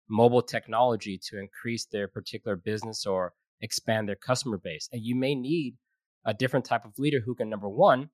mobile 0.10 0.42
technology 0.42 1.18
to 1.30 1.40
increase 1.40 1.86
their 1.86 2.10
particular 2.10 2.58
business 2.58 3.06
or 3.06 3.34
expand 3.62 4.10
their 4.10 4.18
customer 4.18 4.58
base. 4.58 4.90
And 4.92 5.02
you 5.02 5.16
may 5.16 5.34
need 5.34 5.78
a 6.26 6.34
different 6.34 6.66
type 6.66 6.84
of 6.84 7.00
leader 7.00 7.22
who 7.26 7.36
can, 7.36 7.50
number 7.50 7.70
one, 7.70 8.10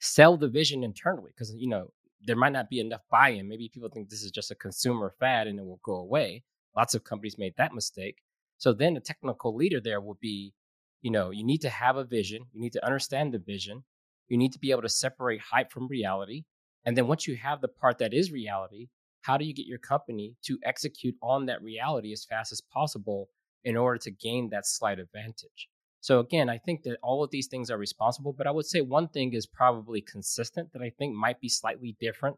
sell 0.00 0.36
the 0.36 0.48
vision 0.48 0.82
internally, 0.82 1.30
because, 1.32 1.54
you 1.56 1.68
know, 1.68 1.92
there 2.26 2.34
might 2.34 2.52
not 2.52 2.68
be 2.68 2.80
enough 2.80 3.02
buy 3.12 3.28
in. 3.28 3.48
Maybe 3.48 3.70
people 3.72 3.90
think 3.90 4.10
this 4.10 4.24
is 4.24 4.32
just 4.32 4.50
a 4.50 4.56
consumer 4.56 5.14
fad 5.20 5.46
and 5.46 5.60
it 5.60 5.64
will 5.64 5.80
go 5.84 5.94
away. 5.94 6.42
Lots 6.78 6.94
of 6.94 7.04
companies 7.04 7.36
made 7.36 7.54
that 7.58 7.74
mistake. 7.74 8.22
So 8.56 8.72
then 8.72 8.94
the 8.94 9.00
technical 9.00 9.54
leader 9.54 9.80
there 9.80 10.00
will 10.00 10.18
be 10.20 10.54
you 11.02 11.10
know, 11.10 11.30
you 11.30 11.44
need 11.44 11.60
to 11.62 11.70
have 11.70 11.96
a 11.96 12.04
vision, 12.04 12.42
you 12.52 12.60
need 12.60 12.72
to 12.72 12.84
understand 12.84 13.32
the 13.32 13.38
vision, 13.38 13.84
you 14.28 14.36
need 14.36 14.52
to 14.52 14.58
be 14.58 14.70
able 14.70 14.82
to 14.82 14.88
separate 14.88 15.40
hype 15.40 15.70
from 15.70 15.88
reality. 15.88 16.44
And 16.84 16.96
then 16.96 17.06
once 17.06 17.26
you 17.26 17.36
have 17.36 17.60
the 17.60 17.68
part 17.68 17.98
that 17.98 18.14
is 18.14 18.32
reality, 18.32 18.88
how 19.22 19.36
do 19.36 19.44
you 19.44 19.54
get 19.54 19.66
your 19.66 19.78
company 19.78 20.34
to 20.42 20.58
execute 20.64 21.14
on 21.22 21.46
that 21.46 21.62
reality 21.62 22.12
as 22.12 22.24
fast 22.24 22.52
as 22.52 22.60
possible 22.60 23.28
in 23.64 23.76
order 23.76 23.98
to 23.98 24.10
gain 24.10 24.50
that 24.50 24.66
slight 24.66 24.98
advantage? 24.98 25.68
So 26.00 26.20
again, 26.20 26.48
I 26.48 26.58
think 26.58 26.82
that 26.84 26.98
all 27.02 27.24
of 27.24 27.30
these 27.30 27.48
things 27.48 27.70
are 27.70 27.78
responsible, 27.78 28.32
but 28.32 28.46
I 28.46 28.52
would 28.52 28.66
say 28.66 28.80
one 28.80 29.08
thing 29.08 29.34
is 29.34 29.46
probably 29.46 30.00
consistent 30.00 30.72
that 30.72 30.82
I 30.82 30.90
think 30.90 31.14
might 31.14 31.40
be 31.40 31.48
slightly 31.48 31.96
different, 32.00 32.36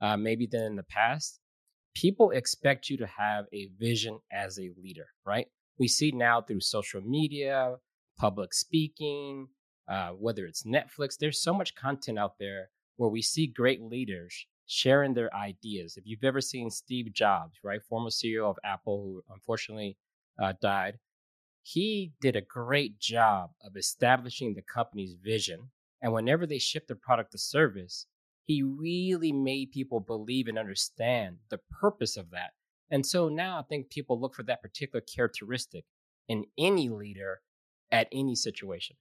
uh, 0.00 0.16
maybe 0.16 0.46
than 0.46 0.62
in 0.64 0.76
the 0.76 0.82
past. 0.82 1.40
People 1.94 2.30
expect 2.30 2.88
you 2.88 2.96
to 2.98 3.06
have 3.06 3.46
a 3.52 3.68
vision 3.78 4.18
as 4.32 4.58
a 4.58 4.70
leader, 4.76 5.06
right? 5.26 5.46
we 5.78 5.88
see 5.88 6.12
now 6.12 6.40
through 6.40 6.60
social 6.60 7.00
media, 7.00 7.76
public 8.16 8.54
speaking, 8.54 9.48
uh, 9.88 10.10
whether 10.10 10.46
it's 10.46 10.64
Netflix, 10.64 11.16
there's 11.18 11.42
so 11.42 11.52
much 11.52 11.74
content 11.74 12.18
out 12.18 12.34
there 12.38 12.70
where 12.96 13.10
we 13.10 13.22
see 13.22 13.46
great 13.46 13.82
leaders 13.82 14.46
sharing 14.66 15.14
their 15.14 15.34
ideas. 15.34 15.96
If 15.96 16.04
you've 16.06 16.24
ever 16.24 16.40
seen 16.40 16.70
Steve 16.70 17.12
Jobs, 17.12 17.58
right, 17.64 17.82
former 17.88 18.10
CEO 18.10 18.48
of 18.48 18.58
Apple, 18.64 19.02
who 19.02 19.34
unfortunately 19.34 19.96
uh, 20.40 20.52
died, 20.62 20.98
he 21.62 22.12
did 22.20 22.36
a 22.36 22.40
great 22.40 22.98
job 22.98 23.50
of 23.64 23.76
establishing 23.76 24.54
the 24.54 24.62
company's 24.62 25.16
vision. 25.20 25.70
And 26.00 26.12
whenever 26.12 26.46
they 26.46 26.58
shipped 26.58 26.90
a 26.90 26.94
product 26.94 27.34
or 27.34 27.38
service, 27.38 28.06
he 28.46 28.62
really 28.62 29.32
made 29.32 29.70
people 29.70 30.00
believe 30.00 30.48
and 30.48 30.58
understand 30.58 31.36
the 31.50 31.60
purpose 31.80 32.16
of 32.16 32.30
that 32.30 32.50
and 32.90 33.06
so 33.06 33.28
now 33.30 33.58
I 33.58 33.62
think 33.62 33.90
people 33.90 34.20
look 34.20 34.34
for 34.34 34.42
that 34.44 34.62
particular 34.62 35.00
characteristic 35.00 35.84
in 36.28 36.44
any 36.58 36.90
leader 36.90 37.40
at 37.90 38.08
any 38.12 38.34
situation. 38.34 38.96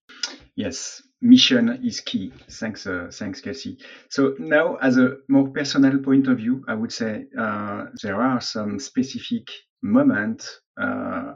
Yes, 0.55 1.01
mission 1.21 1.79
is 1.83 1.99
key. 2.01 2.31
Thanks, 2.49 2.87
uh, 2.87 3.09
thanks, 3.11 3.41
Casey. 3.41 3.77
So 4.09 4.35
now, 4.39 4.75
as 4.75 4.97
a 4.97 5.17
more 5.27 5.49
personal 5.49 5.97
point 5.99 6.27
of 6.27 6.37
view, 6.37 6.63
I 6.67 6.73
would 6.73 6.91
say 6.91 7.25
uh, 7.37 7.85
there 8.01 8.21
are 8.21 8.41
some 8.41 8.79
specific 8.79 9.47
moments 9.81 10.59
uh, 10.79 11.33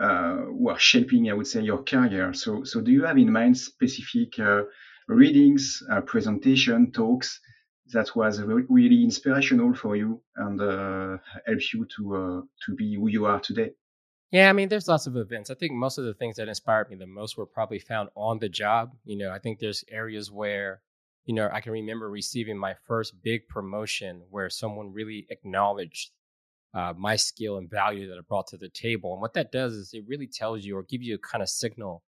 uh, 0.00 0.36
who 0.36 0.70
are 0.70 0.78
shaping, 0.78 1.30
I 1.30 1.34
would 1.34 1.46
say, 1.46 1.60
your 1.60 1.82
career. 1.82 2.32
So, 2.34 2.64
so 2.64 2.80
do 2.80 2.90
you 2.90 3.04
have 3.04 3.18
in 3.18 3.30
mind 3.30 3.58
specific 3.58 4.38
uh, 4.38 4.62
readings, 5.12 5.82
uh, 5.90 6.00
presentation, 6.00 6.90
talks 6.92 7.40
that 7.92 8.14
was 8.16 8.40
really 8.40 9.04
inspirational 9.04 9.74
for 9.74 9.96
you 9.96 10.20
and 10.36 10.60
uh, 10.60 11.18
helps 11.46 11.74
you 11.74 11.86
to 11.96 12.16
uh, 12.16 12.40
to 12.64 12.74
be 12.74 12.94
who 12.94 13.08
you 13.08 13.26
are 13.26 13.40
today? 13.40 13.72
Yeah, 14.30 14.48
I 14.48 14.54
mean, 14.54 14.70
there's 14.70 14.88
lots 14.88 15.06
of 15.06 15.16
events. 15.16 15.50
I 15.50 15.54
think 15.54 15.72
most 15.72 15.98
of 15.98 16.04
the 16.04 16.14
things 16.14 16.36
that 16.36 16.48
inspired 16.48 16.88
me 16.88 16.96
the 16.96 17.06
most 17.06 17.36
were 17.36 17.46
probably 17.46 17.78
found 17.78 18.08
on 18.16 18.38
the 18.38 18.48
job. 18.48 18.92
You 19.04 19.18
know, 19.18 19.30
I 19.30 19.38
think 19.38 19.58
there's 19.58 19.84
areas 19.90 20.30
where, 20.30 20.80
you 21.26 21.34
know, 21.34 21.50
I 21.52 21.60
can 21.60 21.72
remember 21.72 22.08
receiving 22.08 22.56
my 22.56 22.74
first 22.86 23.22
big 23.22 23.46
promotion 23.48 24.22
where 24.30 24.48
someone 24.48 24.94
really 24.94 25.26
acknowledged 25.28 26.12
uh, 26.72 26.94
my 26.96 27.16
skill 27.16 27.58
and 27.58 27.68
value 27.68 28.08
that 28.08 28.16
I 28.16 28.22
brought 28.26 28.46
to 28.48 28.56
the 28.56 28.70
table. 28.70 29.12
And 29.12 29.20
what 29.20 29.34
that 29.34 29.52
does 29.52 29.74
is 29.74 29.90
it 29.92 30.04
really 30.08 30.28
tells 30.28 30.64
you 30.64 30.78
or 30.78 30.82
gives 30.82 31.04
you 31.04 31.16
a 31.16 31.18
kind 31.18 31.42
of 31.42 31.50
signal 31.50 32.02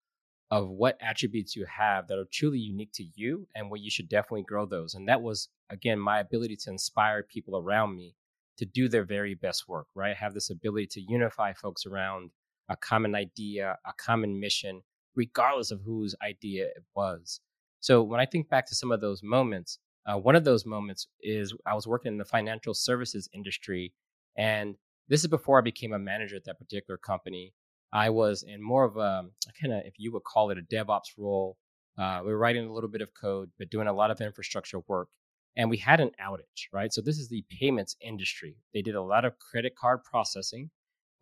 of 0.50 0.68
what 0.68 0.98
attributes 1.00 1.54
you 1.54 1.64
have 1.66 2.08
that 2.08 2.18
are 2.18 2.26
truly 2.32 2.58
unique 2.58 2.92
to 2.92 3.04
you 3.14 3.46
and 3.54 3.70
where 3.70 3.80
you 3.80 3.90
should 3.90 4.08
definitely 4.08 4.42
grow 4.42 4.66
those. 4.66 4.94
And 4.94 5.08
that 5.08 5.22
was, 5.22 5.48
again, 5.70 5.98
my 5.98 6.18
ability 6.18 6.56
to 6.56 6.70
inspire 6.70 7.22
people 7.22 7.56
around 7.56 7.94
me 7.96 8.16
to 8.58 8.66
do 8.66 8.88
their 8.88 9.04
very 9.04 9.34
best 9.34 9.68
work, 9.68 9.86
right? 9.94 10.16
Have 10.16 10.34
this 10.34 10.50
ability 10.50 10.88
to 10.88 11.00
unify 11.00 11.52
folks 11.52 11.86
around 11.86 12.30
a 12.68 12.76
common 12.76 13.14
idea, 13.14 13.78
a 13.86 13.92
common 13.92 14.40
mission, 14.40 14.82
regardless 15.14 15.70
of 15.70 15.80
whose 15.82 16.14
idea 16.22 16.66
it 16.66 16.84
was. 16.94 17.40
So 17.80 18.02
when 18.02 18.20
I 18.20 18.26
think 18.26 18.48
back 18.48 18.66
to 18.66 18.74
some 18.74 18.92
of 18.92 19.00
those 19.00 19.22
moments, 19.22 19.78
uh, 20.06 20.18
one 20.18 20.36
of 20.36 20.44
those 20.44 20.66
moments 20.66 21.06
is 21.20 21.54
I 21.64 21.74
was 21.74 21.86
working 21.86 22.12
in 22.12 22.18
the 22.18 22.24
financial 22.24 22.74
services 22.74 23.28
industry. 23.32 23.92
And 24.36 24.76
this 25.08 25.20
is 25.20 25.28
before 25.28 25.58
I 25.58 25.62
became 25.62 25.92
a 25.92 25.98
manager 25.98 26.36
at 26.36 26.44
that 26.44 26.58
particular 26.58 26.98
company. 26.98 27.52
I 27.92 28.10
was 28.10 28.42
in 28.42 28.62
more 28.62 28.84
of 28.84 28.96
a 28.96 29.24
kind 29.60 29.72
of, 29.74 29.82
if 29.84 29.94
you 29.98 30.12
would 30.12 30.24
call 30.24 30.50
it 30.50 30.58
a 30.58 30.62
DevOps 30.62 31.16
role. 31.18 31.56
Uh, 31.98 32.20
we 32.24 32.32
were 32.32 32.38
writing 32.38 32.66
a 32.66 32.72
little 32.72 32.88
bit 32.88 33.02
of 33.02 33.10
code, 33.20 33.50
but 33.58 33.68
doing 33.68 33.88
a 33.88 33.92
lot 33.92 34.10
of 34.10 34.20
infrastructure 34.20 34.80
work. 34.88 35.08
And 35.56 35.68
we 35.68 35.76
had 35.76 36.00
an 36.00 36.12
outage, 36.24 36.68
right? 36.72 36.92
So 36.92 37.00
this 37.00 37.18
is 37.18 37.28
the 37.28 37.44
payments 37.50 37.96
industry. 38.00 38.56
They 38.72 38.82
did 38.82 38.94
a 38.94 39.02
lot 39.02 39.24
of 39.24 39.38
credit 39.38 39.74
card 39.76 40.04
processing. 40.04 40.70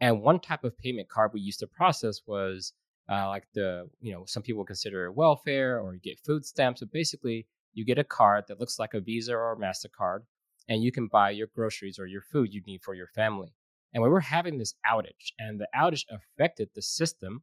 And 0.01 0.23
one 0.23 0.39
type 0.39 0.65
of 0.65 0.79
payment 0.79 1.09
card 1.09 1.33
we 1.33 1.41
used 1.41 1.61
to 1.61 1.67
process 1.67 2.21
was 2.27 2.75
uh, 3.11 3.27
like 3.29 3.49
the, 3.55 3.89
you 4.01 4.13
know, 4.13 4.25
some 4.27 4.43
people 4.43 4.65
consider 4.65 5.11
welfare 5.11 5.81
or 5.81 5.95
you 5.95 6.01
get 6.01 6.21
food 6.21 6.45
stamps. 6.45 6.81
But 6.81 6.93
basically, 6.93 7.47
you 7.73 7.85
get 7.85 7.99
a 7.99 8.05
card 8.05 8.45
that 8.49 8.61
looks 8.61 8.79
like 8.79 8.95
a 8.95 9.01
Visa 9.01 9.35
or 9.35 9.53
a 9.53 9.57
MasterCard, 9.57 10.21
and 10.69 10.83
you 10.83 10.93
can 10.93 11.07
buy 11.07 11.31
your 11.31 11.49
groceries 11.55 11.99
or 11.99 12.07
your 12.07 12.23
food 12.23 12.53
you 12.53 12.63
need 12.67 12.83
for 12.83 12.95
your 12.95 13.09
family. 13.09 13.55
And 13.92 14.02
we 14.02 14.09
were 14.09 14.21
having 14.21 14.59
this 14.59 14.75
outage, 14.87 15.33
and 15.38 15.59
the 15.59 15.68
outage 15.75 16.04
affected 16.11 16.68
the 16.75 16.83
system 16.83 17.42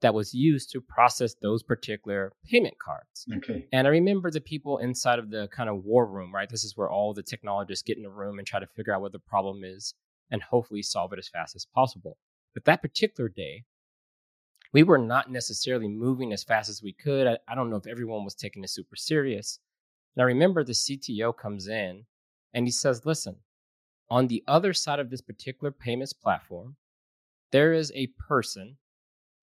that 0.00 0.14
was 0.14 0.32
used 0.32 0.70
to 0.70 0.80
process 0.80 1.34
those 1.42 1.62
particular 1.62 2.32
payment 2.44 2.78
cards. 2.78 3.26
Okay. 3.36 3.66
And 3.72 3.86
I 3.86 3.90
remember 3.90 4.30
the 4.30 4.40
people 4.40 4.78
inside 4.78 5.18
of 5.18 5.30
the 5.30 5.48
kind 5.48 5.68
of 5.68 5.84
war 5.84 6.06
room, 6.06 6.34
right? 6.34 6.48
This 6.48 6.64
is 6.64 6.76
where 6.76 6.90
all 6.90 7.12
the 7.12 7.22
technologists 7.22 7.82
get 7.82 7.98
in 7.98 8.06
a 8.06 8.10
room 8.10 8.38
and 8.38 8.46
try 8.46 8.60
to 8.60 8.66
figure 8.66 8.94
out 8.94 9.02
what 9.02 9.12
the 9.12 9.18
problem 9.18 9.62
is 9.62 9.94
and 10.30 10.42
hopefully 10.42 10.82
solve 10.82 11.12
it 11.12 11.18
as 11.18 11.28
fast 11.28 11.54
as 11.54 11.66
possible. 11.74 12.16
But 12.54 12.64
that 12.64 12.82
particular 12.82 13.28
day, 13.28 13.64
we 14.72 14.82
were 14.82 14.98
not 14.98 15.30
necessarily 15.30 15.88
moving 15.88 16.32
as 16.32 16.44
fast 16.44 16.70
as 16.70 16.82
we 16.82 16.92
could. 16.92 17.26
I, 17.26 17.38
I 17.48 17.54
don't 17.54 17.70
know 17.70 17.76
if 17.76 17.86
everyone 17.86 18.24
was 18.24 18.34
taking 18.34 18.62
it 18.64 18.70
super 18.70 18.96
serious. 18.96 19.58
And 20.16 20.22
I 20.22 20.26
remember 20.26 20.64
the 20.64 20.72
CTO 20.72 21.36
comes 21.36 21.68
in 21.68 22.04
and 22.54 22.66
he 22.66 22.70
says, 22.70 23.04
Listen, 23.04 23.36
on 24.10 24.26
the 24.26 24.42
other 24.48 24.72
side 24.72 24.98
of 24.98 25.08
this 25.08 25.20
particular 25.20 25.70
payments 25.70 26.12
platform, 26.12 26.76
there 27.52 27.72
is 27.72 27.92
a 27.94 28.08
person 28.28 28.76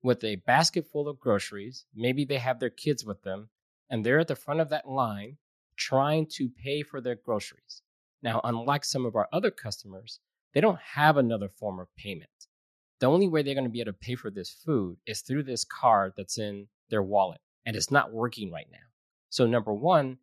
with 0.03 0.23
a 0.23 0.35
basket 0.35 0.85
full 0.85 1.07
of 1.07 1.19
groceries. 1.19 1.85
Maybe 1.95 2.25
they 2.25 2.37
have 2.37 2.59
their 2.59 2.69
kids 2.69 3.05
with 3.05 3.23
them, 3.23 3.49
and 3.89 4.05
they're 4.05 4.19
at 4.19 4.27
the 4.27 4.35
front 4.35 4.59
of 4.59 4.69
that 4.69 4.89
line 4.89 5.37
trying 5.77 6.25
to 6.25 6.49
pay 6.49 6.81
for 6.81 6.99
their 6.99 7.15
groceries. 7.15 7.81
Now, 8.21 8.41
unlike 8.43 8.83
some 8.83 9.05
of 9.05 9.15
our 9.15 9.29
other 9.31 9.51
customers, 9.51 10.19
they 10.53 10.61
don't 10.61 10.79
have 10.79 11.17
another 11.17 11.49
form 11.49 11.79
of 11.79 11.87
payment. 11.95 12.29
The 12.99 13.05
only 13.07 13.27
way 13.27 13.43
they're 13.43 13.53
going 13.53 13.63
to 13.63 13.69
be 13.69 13.81
able 13.81 13.93
to 13.93 13.97
pay 13.97 14.15
for 14.15 14.31
this 14.31 14.49
food 14.49 14.97
is 15.05 15.21
through 15.21 15.43
this 15.43 15.63
card 15.63 16.13
that's 16.17 16.39
in 16.39 16.67
their 16.89 17.03
wallet, 17.03 17.39
and 17.65 17.75
it's 17.75 17.91
not 17.91 18.11
working 18.11 18.51
right 18.51 18.67
now. 18.71 18.79
So, 19.29 19.45
number 19.45 19.73
one, 19.73 20.17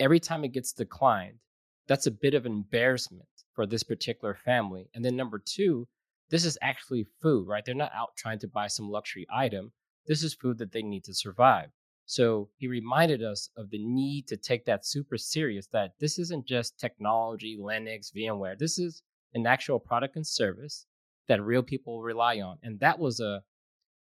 every 0.00 0.18
time 0.18 0.44
it 0.44 0.52
gets 0.52 0.72
declined, 0.72 1.38
that's 1.86 2.06
a 2.06 2.10
bit 2.10 2.34
of 2.34 2.44
embarrassment 2.44 3.28
for 3.56 3.66
this 3.66 3.82
particular 3.82 4.34
family. 4.34 4.88
And 4.94 5.04
then 5.04 5.16
number 5.16 5.42
two, 5.44 5.88
this 6.30 6.44
is 6.44 6.58
actually 6.60 7.06
food, 7.20 7.48
right? 7.48 7.64
They're 7.64 7.74
not 7.74 7.92
out 7.94 8.10
trying 8.16 8.38
to 8.40 8.48
buy 8.48 8.68
some 8.68 8.90
luxury 8.90 9.26
item. 9.34 9.72
This 10.06 10.22
is 10.22 10.34
food 10.34 10.58
that 10.58 10.70
they 10.70 10.82
need 10.82 11.04
to 11.04 11.14
survive. 11.14 11.70
So 12.04 12.50
he 12.56 12.68
reminded 12.68 13.24
us 13.24 13.50
of 13.56 13.70
the 13.70 13.84
need 13.84 14.28
to 14.28 14.36
take 14.36 14.64
that 14.66 14.86
super 14.86 15.16
serious 15.16 15.66
that 15.72 15.94
this 15.98 16.18
isn't 16.20 16.46
just 16.46 16.78
technology, 16.78 17.58
Linux, 17.60 18.12
VMware. 18.14 18.56
This 18.56 18.78
is 18.78 19.02
an 19.34 19.46
actual 19.46 19.80
product 19.80 20.14
and 20.14 20.26
service 20.26 20.86
that 21.26 21.42
real 21.42 21.64
people 21.64 22.02
rely 22.02 22.40
on. 22.40 22.58
And 22.62 22.78
that 22.80 22.98
was 22.98 23.18
a 23.18 23.42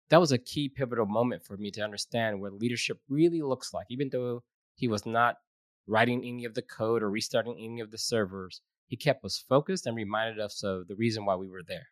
that 0.09 0.21
was 0.21 0.31
a 0.31 0.37
key 0.37 0.69
pivotal 0.69 1.05
moment 1.05 1.43
for 1.43 1.57
me 1.57 1.69
to 1.71 1.81
understand 1.81 2.39
what 2.39 2.53
leadership 2.53 2.99
really 3.09 3.41
looks 3.41 3.73
like. 3.73 3.87
Even 3.89 4.09
though 4.09 4.43
he 4.75 4.87
was 4.87 5.05
not 5.05 5.37
writing 5.87 6.23
any 6.23 6.45
of 6.45 6.53
the 6.53 6.61
code 6.61 7.01
or 7.01 7.09
restarting 7.09 7.57
any 7.59 7.81
of 7.81 7.91
the 7.91 7.97
servers, 7.97 8.61
he 8.87 8.97
kept 8.97 9.23
us 9.23 9.43
focused 9.47 9.85
and 9.85 9.95
reminded 9.95 10.39
us 10.39 10.63
of 10.63 10.87
the 10.87 10.95
reason 10.95 11.25
why 11.25 11.35
we 11.35 11.47
were 11.47 11.63
there. 11.67 11.87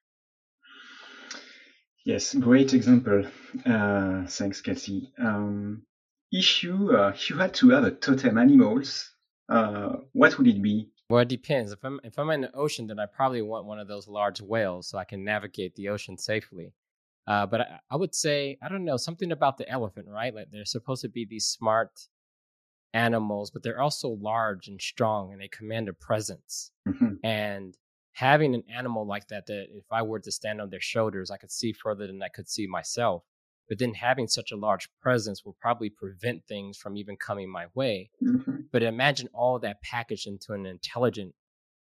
Yes, 2.05 2.35
great 2.35 2.73
example. 2.73 3.25
Uh, 3.65 4.27
thanks, 4.27 4.61
Kelsey. 4.61 5.11
Um, 5.17 5.83
if 6.31 6.63
you 6.63 6.95
uh, 6.95 7.09
if 7.09 7.29
you 7.29 7.37
had 7.37 7.53
to 7.55 7.69
have 7.69 7.83
a 7.83 7.91
totem 7.91 8.37
animals, 8.37 9.11
uh, 9.49 9.97
what 10.13 10.37
would 10.37 10.47
it 10.47 10.61
be? 10.61 10.91
Well, 11.09 11.21
it 11.21 11.27
depends. 11.27 11.71
If 11.71 11.83
I'm 11.83 11.99
if 12.03 12.17
I'm 12.17 12.29
in 12.29 12.41
the 12.41 12.55
ocean, 12.55 12.87
then 12.87 12.99
I 12.99 13.05
probably 13.05 13.41
want 13.41 13.65
one 13.65 13.79
of 13.79 13.87
those 13.87 14.07
large 14.07 14.41
whales 14.41 14.89
so 14.89 14.97
I 14.97 15.03
can 15.03 15.23
navigate 15.23 15.75
the 15.75 15.89
ocean 15.89 16.17
safely. 16.17 16.73
Uh, 17.27 17.45
but 17.47 17.61
I, 17.61 17.79
I, 17.89 17.95
would 17.95 18.13
say 18.13 18.57
I 18.61 18.69
don't 18.69 18.85
know 18.85 18.97
something 18.97 19.31
about 19.31 19.57
the 19.57 19.67
elephant, 19.67 20.07
right? 20.07 20.33
Like 20.33 20.49
they're 20.51 20.63
supposed 20.63 21.01
to 21.01 21.09
be 21.09 21.25
these 21.25 21.47
smart 21.47 21.89
animals, 22.95 23.51
but 23.51 23.61
they're 23.61 23.81
also 23.81 24.09
large 24.09 24.67
and 24.67 24.81
strong, 24.81 25.31
and 25.31 25.41
they 25.41 25.49
command 25.49 25.89
a 25.89 25.93
presence. 25.93 26.71
Mm-hmm. 26.87 27.15
And 27.23 27.77
having 28.13 28.55
an 28.55 28.63
animal 28.73 29.05
like 29.05 29.27
that, 29.27 29.45
that 29.47 29.67
if 29.71 29.83
I 29.91 30.01
were 30.01 30.21
to 30.21 30.31
stand 30.31 30.61
on 30.61 30.69
their 30.69 30.81
shoulders, 30.81 31.29
I 31.29 31.37
could 31.37 31.51
see 31.51 31.73
further 31.73 32.07
than 32.07 32.23
I 32.23 32.29
could 32.29 32.49
see 32.49 32.65
myself. 32.65 33.23
But 33.67 33.79
then 33.79 33.95
having 33.95 34.27
such 34.27 34.51
a 34.51 34.55
large 34.55 34.87
presence 35.01 35.43
will 35.43 35.57
probably 35.59 35.89
prevent 35.89 36.45
things 36.47 36.77
from 36.77 36.95
even 36.97 37.17
coming 37.17 37.51
my 37.51 37.65
way. 37.73 38.11
Mm-hmm. 38.23 38.55
But 38.71 38.83
imagine 38.83 39.27
all 39.33 39.59
that 39.59 39.81
packaged 39.81 40.27
into 40.27 40.53
an 40.53 40.65
intelligent 40.65 41.33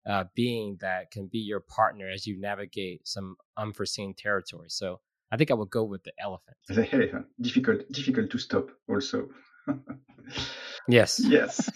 uh, 0.06 0.26
being 0.36 0.78
that 0.82 1.12
can 1.12 1.28
be 1.28 1.40
your 1.40 1.60
partner 1.60 2.10
as 2.10 2.26
you 2.28 2.40
navigate 2.40 3.08
some 3.08 3.36
unforeseen 3.56 4.14
territory. 4.18 4.70
So 4.70 5.00
I 5.32 5.38
think 5.38 5.52
I 5.52 5.54
would 5.54 5.70
go 5.70 5.84
with 5.84 6.04
the 6.04 6.14
elephant. 6.20 6.58
The 6.68 6.88
elephant, 6.94 7.28
difficult, 7.40 7.92
difficult 7.92 8.32
to 8.32 8.38
stop. 8.38 8.70
Also. 8.90 9.30
yes. 10.88 11.22
Yes. 11.24 11.70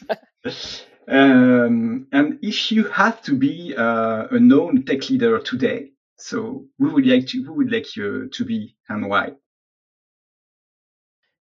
um, 1.07 2.07
and 2.11 2.39
if 2.41 2.71
you 2.71 2.85
have 2.85 3.21
to 3.23 3.35
be 3.35 3.75
uh, 3.77 4.27
a 4.31 4.39
known 4.39 4.83
tech 4.85 5.09
leader 5.09 5.39
today, 5.39 5.91
so 6.17 6.65
who 6.77 6.93
would 6.93 7.05
like 7.05 7.27
to 7.27 7.43
who 7.43 7.53
would 7.53 7.71
like 7.71 7.95
you 7.95 8.29
to 8.29 8.45
be 8.45 8.75
and 8.89 9.09
why? 9.09 9.31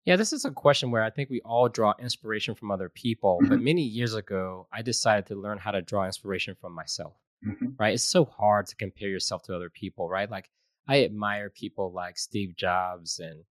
Yeah, 0.06 0.16
this 0.16 0.32
is 0.32 0.46
a 0.46 0.52
question 0.52 0.90
where 0.90 1.04
I 1.04 1.10
think 1.10 1.30
we 1.30 1.42
all 1.42 1.68
draw 1.68 1.94
inspiration 2.00 2.56
from 2.56 2.72
other 2.72 2.88
people. 2.88 3.40
Mm-hmm. 3.42 3.50
But 3.50 3.60
many 3.60 3.82
years 3.82 4.14
ago, 4.14 4.68
I 4.72 4.82
decided 4.82 5.26
to 5.26 5.36
learn 5.36 5.58
how 5.58 5.72
to 5.72 5.82
draw 5.82 6.06
inspiration 6.06 6.56
from 6.62 6.74
myself. 6.74 7.14
Mm-hmm. 7.46 7.72
Right? 7.78 7.94
It's 7.94 8.06
so 8.06 8.24
hard 8.24 8.68
to 8.68 8.76
compare 8.78 9.10
yourself 9.10 9.44
to 9.44 9.56
other 9.56 9.70
people, 9.70 10.08
right? 10.08 10.32
Like 10.32 10.50
I 10.88 11.04
admire 11.04 11.50
people 11.50 11.92
like 11.92 12.18
Steve 12.18 12.56
Jobs 12.56 13.20
and, 13.20 13.44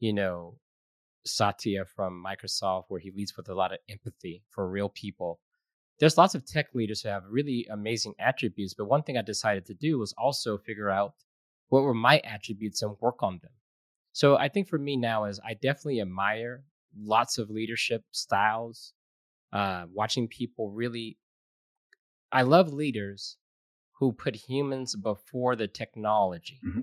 you 0.00 0.12
know, 0.12 0.56
Satya 1.26 1.84
from 1.84 2.22
Microsoft, 2.24 2.84
where 2.88 3.00
he 3.00 3.10
leads 3.10 3.36
with 3.36 3.48
a 3.48 3.54
lot 3.54 3.72
of 3.72 3.78
empathy 3.88 4.42
for 4.50 4.68
real 4.68 4.88
people. 4.88 5.40
There's 5.98 6.18
lots 6.18 6.34
of 6.34 6.44
tech 6.44 6.74
leaders 6.74 7.02
who 7.02 7.08
have 7.08 7.22
really 7.28 7.66
amazing 7.70 8.14
attributes, 8.18 8.74
but 8.74 8.86
one 8.86 9.02
thing 9.02 9.16
I 9.16 9.22
decided 9.22 9.64
to 9.66 9.74
do 9.74 9.98
was 9.98 10.12
also 10.18 10.58
figure 10.58 10.90
out 10.90 11.14
what 11.68 11.82
were 11.82 11.94
my 11.94 12.18
attributes 12.18 12.82
and 12.82 12.96
work 13.00 13.22
on 13.22 13.38
them. 13.42 13.52
So 14.12 14.36
I 14.36 14.48
think 14.48 14.68
for 14.68 14.78
me 14.78 14.96
now 14.96 15.24
is 15.24 15.40
I 15.44 15.54
definitely 15.54 16.00
admire 16.00 16.64
lots 16.96 17.38
of 17.38 17.50
leadership 17.50 18.04
styles, 18.12 18.92
uh, 19.52 19.86
watching 19.92 20.28
people 20.28 20.70
really. 20.70 21.18
I 22.30 22.42
love 22.42 22.72
leaders 22.72 23.36
who 23.98 24.12
put 24.12 24.34
humans 24.34 24.96
before 24.96 25.56
the 25.56 25.68
technology. 25.68 26.60
Mm-hmm. 26.66 26.80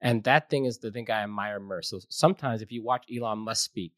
And 0.00 0.24
that 0.24 0.50
thing 0.50 0.66
is 0.66 0.78
the 0.78 0.90
thing 0.90 1.10
I 1.10 1.22
admire 1.22 1.58
most. 1.58 1.90
So 1.90 2.00
sometimes 2.08 2.62
if 2.62 2.70
you 2.70 2.82
watch 2.82 3.06
Elon 3.14 3.38
Musk 3.38 3.64
speak, 3.64 3.92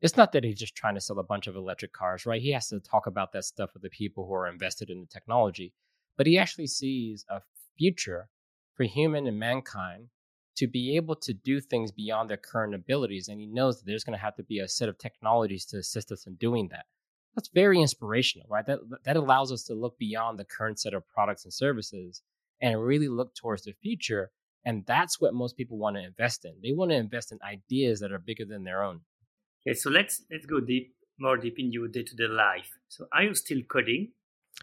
it's 0.00 0.16
not 0.16 0.32
that 0.32 0.44
he's 0.44 0.58
just 0.58 0.76
trying 0.76 0.94
to 0.94 1.00
sell 1.00 1.18
a 1.18 1.24
bunch 1.24 1.46
of 1.46 1.56
electric 1.56 1.92
cars, 1.92 2.26
right? 2.26 2.40
He 2.40 2.52
has 2.52 2.68
to 2.68 2.80
talk 2.80 3.06
about 3.06 3.32
that 3.32 3.44
stuff 3.44 3.70
with 3.74 3.82
the 3.82 3.90
people 3.90 4.26
who 4.26 4.34
are 4.34 4.48
invested 4.48 4.90
in 4.90 5.00
the 5.00 5.06
technology. 5.06 5.72
But 6.16 6.26
he 6.26 6.38
actually 6.38 6.66
sees 6.66 7.24
a 7.28 7.40
future 7.76 8.28
for 8.74 8.84
human 8.84 9.26
and 9.26 9.38
mankind 9.38 10.08
to 10.56 10.68
be 10.68 10.94
able 10.96 11.16
to 11.16 11.32
do 11.32 11.60
things 11.60 11.90
beyond 11.90 12.30
their 12.30 12.36
current 12.36 12.74
abilities. 12.74 13.28
And 13.28 13.40
he 13.40 13.46
knows 13.46 13.78
that 13.78 13.86
there's 13.86 14.04
going 14.04 14.16
to 14.16 14.24
have 14.24 14.36
to 14.36 14.44
be 14.44 14.60
a 14.60 14.68
set 14.68 14.88
of 14.88 14.98
technologies 14.98 15.64
to 15.66 15.78
assist 15.78 16.12
us 16.12 16.26
in 16.26 16.34
doing 16.34 16.68
that 16.68 16.86
that's 17.34 17.48
very 17.48 17.80
inspirational, 17.80 18.46
right? 18.48 18.64
That 18.66 18.80
that 19.04 19.16
allows 19.16 19.50
us 19.50 19.64
to 19.64 19.74
look 19.74 19.98
beyond 19.98 20.38
the 20.38 20.44
current 20.44 20.78
set 20.78 20.94
of 20.94 21.08
products 21.08 21.44
and 21.44 21.52
services 21.52 22.22
and 22.60 22.82
really 22.82 23.08
look 23.08 23.34
towards 23.34 23.62
the 23.62 23.72
future. 23.72 24.30
And 24.64 24.84
that's 24.86 25.20
what 25.20 25.34
most 25.34 25.56
people 25.56 25.76
want 25.76 25.96
to 25.96 26.02
invest 26.02 26.44
in. 26.44 26.54
They 26.62 26.72
want 26.72 26.90
to 26.90 26.96
invest 26.96 27.32
in 27.32 27.38
ideas 27.42 28.00
that 28.00 28.12
are 28.12 28.18
bigger 28.18 28.44
than 28.44 28.64
their 28.64 28.82
own. 28.82 29.00
Okay, 29.66 29.74
so 29.74 29.90
let's 29.90 30.22
let's 30.30 30.46
go 30.46 30.60
deep 30.60 30.94
more 31.18 31.36
deep 31.36 31.58
in 31.58 31.72
your 31.72 31.88
day-to-day 31.88 32.26
life. 32.26 32.70
So 32.88 33.06
are 33.12 33.22
you 33.22 33.34
still 33.34 33.62
coding? 33.62 34.12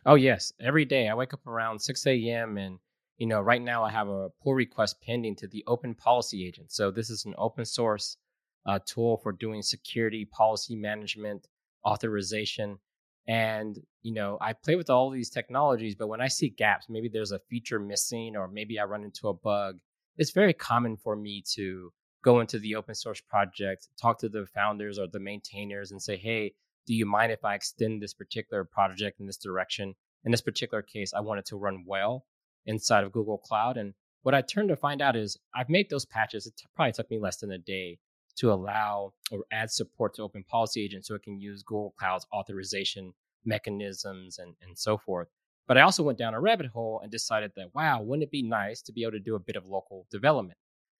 Oh 0.06 0.16
yes, 0.16 0.52
every 0.60 0.86
day. 0.86 1.08
I 1.08 1.14
wake 1.14 1.34
up 1.34 1.46
around 1.48 1.80
6 1.80 2.08
a.m. 2.08 2.58
and 2.58 2.80
you 3.18 3.28
know, 3.28 3.40
right 3.40 3.62
now 3.62 3.84
I 3.84 3.92
have 3.92 4.08
a 4.08 4.30
pull 4.42 4.56
request 4.56 5.02
pending 5.06 5.36
to 5.38 5.48
the 5.48 5.64
Open 5.68 5.94
Policy 5.94 6.48
Agent. 6.48 6.72
So 6.72 6.90
this 6.90 7.12
is 7.12 7.26
an 7.26 7.36
open 7.38 7.66
source 7.66 8.18
uh, 8.66 8.80
tool 8.86 9.18
for 9.18 9.32
doing 9.32 9.62
security 9.62 10.26
policy 10.26 10.76
management 10.76 11.48
authorization. 11.86 12.80
And, 13.28 13.78
you 14.02 14.14
know, 14.14 14.40
I 14.42 14.54
play 14.54 14.76
with 14.76 14.90
all 14.90 15.12
these 15.12 15.30
technologies, 15.30 15.96
but 15.96 16.08
when 16.08 16.20
I 16.20 16.28
see 16.28 16.50
gaps, 16.50 16.88
maybe 16.90 17.10
there's 17.10 17.32
a 17.32 17.40
feature 17.48 17.80
missing 17.80 18.36
or 18.36 18.48
maybe 18.48 18.80
I 18.80 18.86
run 18.86 19.04
into 19.04 19.28
a 19.28 19.34
bug, 19.34 19.78
it's 20.18 20.32
very 20.32 20.54
common 20.54 20.98
for 20.98 21.16
me 21.16 21.44
to 21.54 21.92
go 22.24 22.40
into 22.40 22.60
the 22.60 22.76
open 22.76 22.96
source 22.96 23.22
project, 23.22 23.88
talk 24.00 24.20
to 24.20 24.30
the 24.30 24.46
founders 24.54 25.00
or 25.00 25.08
the 25.08 25.20
maintainers 25.20 25.92
and 25.92 26.02
say, 26.02 26.18
hey, 26.18 26.54
do 26.86 26.94
you 26.94 27.06
mind 27.06 27.32
if 27.32 27.44
I 27.44 27.56
extend 27.56 28.02
this 28.02 28.14
particular 28.14 28.64
project 28.64 29.20
in 29.20 29.26
this 29.26 29.38
direction? 29.38 29.96
In 30.24 30.32
this 30.32 30.42
particular 30.42 30.82
case, 30.82 31.14
I 31.14 31.22
want 31.22 31.40
it 31.40 31.46
to 31.48 31.56
run 31.56 31.84
well 31.88 32.26
inside 32.66 33.04
of 33.04 33.12
Google 33.12 33.38
Cloud. 33.38 33.78
And 33.78 33.94
what 34.24 34.36
I 34.36 34.42
turned 34.42 34.70
to 34.70 34.76
find 34.76 35.02
out 35.02 35.16
is 35.16 35.38
I've 35.56 35.70
made 35.70 35.90
those 35.90 36.06
patches. 36.06 36.46
It 36.46 36.62
probably 36.76 36.92
took 36.92 37.10
me 37.10 37.20
less 37.20 37.38
than 37.38 37.52
a 37.52 37.58
day 37.58 38.00
to 38.38 38.52
allow 38.52 39.14
or 39.32 39.40
add 39.52 39.72
support 39.72 40.16
to 40.16 40.24
Open 40.24 40.44
Policy 40.44 40.84
Agent 40.84 41.06
so 41.06 41.16
it 41.16 41.24
can 41.24 41.40
use 41.40 41.64
Google 41.64 41.94
Cloud's 42.00 42.26
authorization 42.34 43.14
mechanisms 43.46 44.38
and, 44.38 44.56
and 44.62 44.78
so 44.78 44.98
forth. 44.98 45.28
But 45.68 45.78
I 45.78 45.82
also 45.82 46.04
went 46.04 46.18
down 46.18 46.34
a 46.34 46.42
rabbit 46.42 46.68
hole 46.68 47.00
and 47.02 47.12
decided 47.12 47.52
that, 47.56 47.74
wow, 47.74 48.02
wouldn't 48.02 48.24
it 48.24 48.32
be 48.32 48.44
nice 48.44 48.82
to 48.84 48.92
be 48.92 49.04
able 49.04 49.14
to 49.14 49.20
do 49.20 49.36
a 49.36 49.40
bit 49.40 49.56
of 49.56 49.66
local 49.66 50.06
development? 50.12 50.58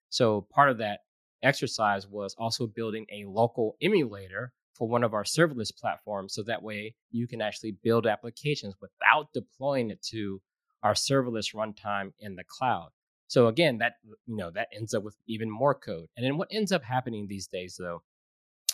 So 0.10 0.48
part 0.50 0.70
of 0.70 0.78
that 0.78 1.00
exercise 1.44 2.08
was 2.08 2.36
also 2.38 2.68
building 2.68 3.06
a 3.12 3.26
local 3.26 3.76
emulator 3.82 4.54
for 4.74 4.88
one 4.88 5.04
of 5.04 5.14
our 5.14 5.24
serverless 5.24 5.76
platforms. 5.76 6.34
So 6.34 6.44
that 6.44 6.64
way 6.64 6.96
you 7.12 7.28
can 7.28 7.42
actually 7.42 7.76
build 7.84 8.08
applications 8.08 8.76
without 8.82 9.34
deploying 9.34 9.90
it 9.90 10.02
to 10.12 10.42
our 10.84 10.94
serverless 10.94 11.54
runtime 11.54 12.14
in 12.20 12.36
the 12.36 12.44
cloud. 12.44 12.90
So 13.28 13.48
again, 13.48 13.78
that 13.78 13.94
you 14.26 14.36
know 14.36 14.52
that 14.52 14.68
ends 14.76 14.94
up 14.94 15.04
with 15.04 15.16
even 15.28 15.50
more 15.50 15.74
code. 15.74 16.08
And 16.18 16.26
then 16.26 16.38
what 16.38 16.50
ends 16.52 16.72
up 16.72 16.84
happening 16.84 17.28
these 17.28 17.48
days, 17.48 17.78
though, 17.80 18.04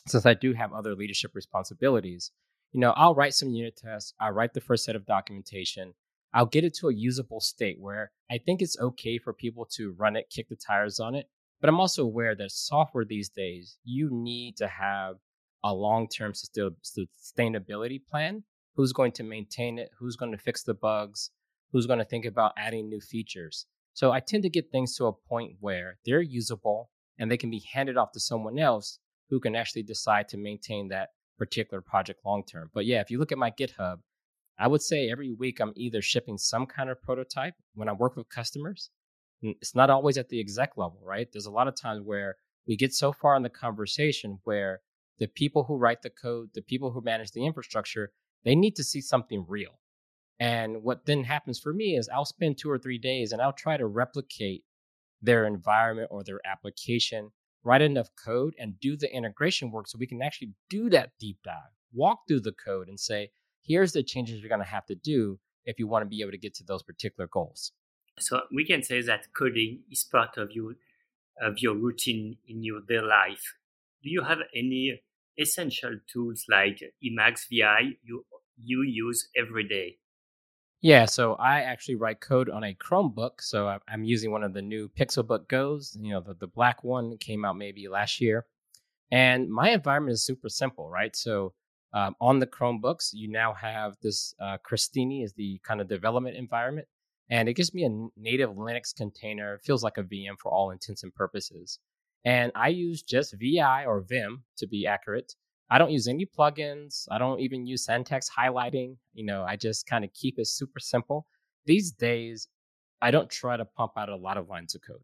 since 0.07 0.25
I 0.25 0.33
do 0.33 0.53
have 0.53 0.73
other 0.73 0.95
leadership 0.95 1.31
responsibilities, 1.35 2.31
you 2.71 2.79
know, 2.79 2.91
I'll 2.95 3.15
write 3.15 3.33
some 3.33 3.49
unit 3.49 3.77
tests. 3.77 4.13
I'll 4.19 4.31
write 4.31 4.53
the 4.53 4.61
first 4.61 4.85
set 4.85 4.95
of 4.95 5.05
documentation. 5.05 5.93
I'll 6.33 6.45
get 6.45 6.63
it 6.63 6.75
to 6.75 6.89
a 6.89 6.93
usable 6.93 7.39
state 7.39 7.77
where 7.79 8.11
I 8.29 8.37
think 8.37 8.61
it's 8.61 8.79
okay 8.79 9.17
for 9.17 9.33
people 9.33 9.65
to 9.75 9.95
run 9.97 10.15
it, 10.15 10.29
kick 10.29 10.49
the 10.49 10.55
tires 10.55 10.99
on 10.99 11.15
it. 11.15 11.27
But 11.59 11.69
I'm 11.69 11.79
also 11.79 12.03
aware 12.03 12.35
that 12.35 12.51
software 12.51 13.05
these 13.05 13.29
days, 13.29 13.77
you 13.83 14.09
need 14.11 14.57
to 14.57 14.67
have 14.67 15.15
a 15.63 15.73
long 15.73 16.07
term 16.07 16.33
sustainability 16.33 18.05
plan. 18.05 18.43
Who's 18.75 18.93
going 18.93 19.13
to 19.13 19.23
maintain 19.23 19.79
it? 19.79 19.89
Who's 19.97 20.15
going 20.15 20.31
to 20.31 20.37
fix 20.37 20.63
the 20.63 20.75
bugs? 20.75 21.31
Who's 21.71 21.87
going 21.87 21.99
to 21.99 22.05
think 22.05 22.25
about 22.25 22.53
adding 22.57 22.87
new 22.87 23.01
features? 23.01 23.65
So 23.93 24.11
I 24.11 24.19
tend 24.19 24.43
to 24.43 24.49
get 24.49 24.71
things 24.71 24.95
to 24.97 25.05
a 25.05 25.13
point 25.13 25.53
where 25.59 25.97
they're 26.05 26.21
usable 26.21 26.91
and 27.17 27.31
they 27.31 27.37
can 27.37 27.49
be 27.49 27.63
handed 27.73 27.97
off 27.97 28.11
to 28.11 28.19
someone 28.19 28.59
else 28.59 28.99
who 29.29 29.39
can 29.39 29.55
actually 29.55 29.83
decide 29.83 30.27
to 30.29 30.37
maintain 30.37 30.89
that 30.89 31.09
particular 31.37 31.81
project 31.81 32.21
long 32.25 32.43
term. 32.43 32.69
But 32.73 32.85
yeah, 32.85 33.01
if 33.01 33.11
you 33.11 33.19
look 33.19 33.31
at 33.31 33.37
my 33.37 33.51
GitHub, 33.51 33.97
I 34.59 34.67
would 34.67 34.81
say 34.81 35.09
every 35.09 35.33
week 35.33 35.59
I'm 35.59 35.73
either 35.75 36.01
shipping 36.01 36.37
some 36.37 36.65
kind 36.65 36.89
of 36.89 37.01
prototype 37.01 37.53
when 37.75 37.89
I 37.89 37.93
work 37.93 38.15
with 38.15 38.29
customers. 38.29 38.89
It's 39.41 39.75
not 39.75 39.91
always 39.91 40.17
at 40.17 40.29
the 40.29 40.39
exec 40.39 40.71
level, 40.77 40.99
right? 41.03 41.27
There's 41.31 41.45
a 41.45 41.51
lot 41.51 41.67
of 41.67 41.75
times 41.75 42.01
where 42.03 42.37
we 42.67 42.75
get 42.75 42.93
so 42.93 43.13
far 43.13 43.35
in 43.35 43.43
the 43.43 43.49
conversation 43.49 44.39
where 44.43 44.81
the 45.19 45.27
people 45.27 45.63
who 45.63 45.77
write 45.77 46.01
the 46.01 46.09
code, 46.09 46.49
the 46.53 46.61
people 46.61 46.91
who 46.91 47.01
manage 47.01 47.31
the 47.31 47.45
infrastructure, 47.45 48.11
they 48.43 48.55
need 48.55 48.75
to 48.75 48.83
see 48.83 49.01
something 49.01 49.45
real. 49.47 49.79
And 50.39 50.83
what 50.83 51.05
then 51.05 51.23
happens 51.23 51.59
for 51.59 51.73
me 51.73 51.95
is 51.95 52.09
I'll 52.09 52.25
spend 52.25 52.57
two 52.57 52.69
or 52.69 52.77
three 52.77 52.99
days 52.99 53.31
and 53.31 53.41
I'll 53.41 53.53
try 53.53 53.77
to 53.77 53.87
replicate 53.87 54.63
their 55.21 55.45
environment 55.45 56.09
or 56.11 56.23
their 56.23 56.39
application, 56.45 57.31
write 57.67 57.81
enough 57.81 58.09
code 58.23 58.55
and 58.57 58.79
do 58.79 58.95
the 58.95 59.13
integration 59.13 59.71
work 59.71 59.87
so 59.87 59.97
we 59.99 60.07
can 60.07 60.21
actually 60.21 60.53
do 60.69 60.89
that 60.89 61.11
deep 61.19 61.37
dive, 61.43 61.75
walk 61.93 62.21
through 62.27 62.39
the 62.39 62.53
code 62.53 62.87
and 62.87 62.97
say, 62.97 63.29
here's 63.61 63.91
the 63.91 64.01
changes 64.01 64.39
you're 64.39 64.49
going 64.49 64.61
to 64.61 64.65
have 64.65 64.85
to 64.85 64.95
do 64.95 65.37
if 65.65 65.77
you 65.77 65.85
want 65.85 66.01
to 66.01 66.09
be 66.09 66.21
able 66.21 66.31
to 66.31 66.37
get 66.37 66.53
to 66.55 66.63
those 66.63 66.81
particular 66.81 67.27
goals. 67.27 67.73
So 68.19 68.41
we 68.55 68.65
can 68.65 68.81
say 68.83 69.01
that 69.01 69.27
coding 69.37 69.81
is 69.91 70.05
part 70.05 70.37
of 70.37 70.51
your 70.51 70.75
of 71.39 71.59
your 71.59 71.75
routine 71.75 72.37
in 72.47 72.63
your 72.63 72.81
daily 72.87 73.05
life, 73.05 73.53
do 74.01 74.09
you 74.09 74.23
have 74.23 74.39
any 74.55 75.01
essential 75.37 75.99
tools 76.11 76.45
like 76.49 76.81
Emacs 77.03 77.47
VI 77.47 77.97
you 78.03 78.25
you 78.63 78.81
use 78.81 79.27
every 79.35 79.67
day? 79.67 79.97
Yeah, 80.81 81.05
so 81.05 81.33
I 81.35 81.61
actually 81.61 81.95
write 81.95 82.21
code 82.21 82.49
on 82.49 82.63
a 82.63 82.75
Chromebook. 82.75 83.41
So 83.41 83.79
I'm 83.87 84.03
using 84.03 84.31
one 84.31 84.43
of 84.43 84.53
the 84.53 84.61
new 84.61 84.89
Pixelbook 84.89 85.47
Go's. 85.47 85.97
You 85.99 86.11
know, 86.11 86.21
the, 86.21 86.35
the 86.35 86.47
black 86.47 86.83
one 86.83 87.17
came 87.17 87.43
out 87.45 87.57
maybe 87.57 87.87
last 87.87 88.21
year. 88.21 88.45
And 89.11 89.49
my 89.49 89.69
environment 89.71 90.13
is 90.13 90.25
super 90.25 90.49
simple, 90.49 90.89
right? 90.89 91.15
So 91.15 91.53
um, 91.93 92.15
on 92.21 92.39
the 92.39 92.47
Chromebooks, 92.47 93.09
you 93.13 93.29
now 93.29 93.53
have 93.53 93.93
this 94.03 94.35
uh, 94.39 94.57
Crostini 94.69 95.23
is 95.23 95.33
the 95.33 95.59
kind 95.63 95.81
of 95.81 95.87
development 95.87 96.37
environment. 96.37 96.87
And 97.29 97.49
it 97.49 97.53
gives 97.53 97.73
me 97.73 97.83
a 97.83 98.19
native 98.19 98.51
Linux 98.51 98.95
container. 98.95 99.55
It 99.55 99.61
feels 99.63 99.83
like 99.83 99.97
a 99.97 100.03
VM 100.03 100.37
for 100.39 100.51
all 100.51 100.71
intents 100.71 101.03
and 101.03 101.13
purposes. 101.13 101.79
And 102.23 102.51
I 102.55 102.67
use 102.69 103.01
just 103.01 103.35
VI 103.39 103.85
or 103.85 104.01
Vim 104.01 104.43
to 104.57 104.67
be 104.67 104.85
accurate 104.85 105.33
I 105.69 105.77
don't 105.77 105.91
use 105.91 106.07
any 106.07 106.25
plugins. 106.25 107.07
I 107.11 107.17
don't 107.17 107.39
even 107.39 107.65
use 107.65 107.85
syntax 107.85 108.29
highlighting. 108.29 108.95
You 109.13 109.25
know, 109.25 109.43
I 109.43 109.55
just 109.55 109.85
kind 109.85 110.05
of 110.05 110.13
keep 110.13 110.39
it 110.39 110.47
super 110.47 110.79
simple. 110.79 111.25
These 111.65 111.91
days, 111.91 112.47
I 113.01 113.11
don't 113.11 113.29
try 113.29 113.57
to 113.57 113.65
pump 113.65 113.93
out 113.97 114.09
a 114.09 114.15
lot 114.15 114.37
of 114.37 114.47
lines 114.47 114.75
of 114.75 114.81
code. 114.81 115.03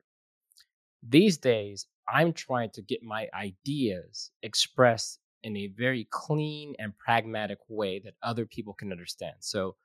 These 1.08 1.38
days, 1.38 1.86
I'm 2.08 2.32
trying 2.32 2.70
to 2.72 2.82
get 2.82 3.04
my 3.04 3.28
ideas 3.34 4.32
expressed 4.42 5.20
in 5.44 5.58
a 5.58 5.68
very 5.68 6.08
clean 6.10 6.74
and 6.80 6.98
pragmatic 6.98 7.58
way 7.68 8.00
that 8.00 8.14
other 8.24 8.46
people 8.46 8.74
can 8.74 8.92
understand. 8.92 9.36
So 9.40 9.76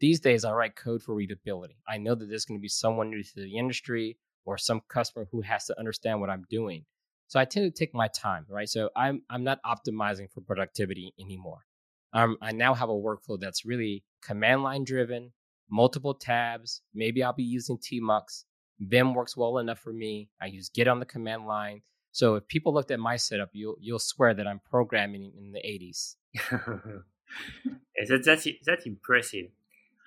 these 0.00 0.18
days, 0.18 0.44
I 0.44 0.52
write 0.52 0.74
code 0.74 1.02
for 1.02 1.14
readability. 1.14 1.76
I 1.88 1.98
know 1.98 2.16
that 2.16 2.26
there's 2.26 2.44
going 2.44 2.58
to 2.58 2.62
be 2.62 2.68
someone 2.68 3.10
new 3.10 3.22
to 3.22 3.34
the 3.36 3.56
industry 3.56 4.18
or 4.44 4.58
some 4.58 4.82
customer 4.88 5.28
who 5.30 5.40
has 5.42 5.66
to 5.66 5.78
understand 5.78 6.20
what 6.20 6.30
I'm 6.30 6.44
doing. 6.50 6.84
So 7.26 7.40
I 7.40 7.44
tend 7.44 7.72
to 7.72 7.76
take 7.76 7.94
my 7.94 8.08
time, 8.08 8.46
right? 8.48 8.68
So 8.68 8.90
I'm 8.96 9.22
I'm 9.30 9.44
not 9.44 9.60
optimizing 9.64 10.30
for 10.32 10.40
productivity 10.40 11.14
anymore. 11.18 11.64
Um, 12.12 12.36
I 12.40 12.52
now 12.52 12.74
have 12.74 12.88
a 12.88 12.92
workflow 12.92 13.38
that's 13.40 13.64
really 13.64 14.04
command 14.22 14.62
line 14.62 14.84
driven, 14.84 15.32
multiple 15.70 16.14
tabs. 16.14 16.82
Maybe 16.94 17.22
I'll 17.22 17.32
be 17.32 17.42
using 17.42 17.78
Tmux. 17.78 18.44
Vim 18.80 19.14
works 19.14 19.36
well 19.36 19.58
enough 19.58 19.78
for 19.80 19.92
me. 19.92 20.28
I 20.40 20.46
use 20.46 20.68
Git 20.68 20.88
on 20.88 21.00
the 21.00 21.06
command 21.06 21.46
line. 21.46 21.82
So 22.12 22.36
if 22.36 22.46
people 22.46 22.72
looked 22.72 22.92
at 22.92 23.00
my 23.00 23.16
setup, 23.16 23.50
you'll 23.52 23.76
you'll 23.80 23.98
swear 23.98 24.34
that 24.34 24.46
I'm 24.46 24.60
programming 24.70 25.32
in 25.36 25.52
the 25.52 25.58
80s. 25.58 26.14
that's, 28.08 28.26
that's 28.26 28.48
that's 28.64 28.86
impressive. 28.86 29.46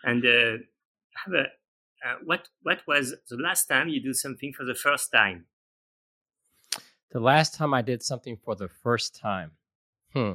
And 0.04 0.26
uh, 0.26 0.58
a, 1.34 1.40
uh, 1.40 2.16
what 2.24 2.48
what 2.62 2.80
was 2.88 3.16
the 3.30 3.38
last 3.38 3.66
time 3.66 3.90
you 3.90 4.02
do 4.02 4.14
something 4.14 4.54
for 4.54 4.64
the 4.64 4.76
first 4.76 5.12
time? 5.12 5.46
The 7.12 7.20
last 7.20 7.56
time 7.56 7.74
I 7.74 7.82
did 7.82 8.04
something 8.04 8.38
for 8.44 8.56
the 8.56 8.68
first 8.68 9.16
time. 9.16 9.52
Hmm. 10.14 10.34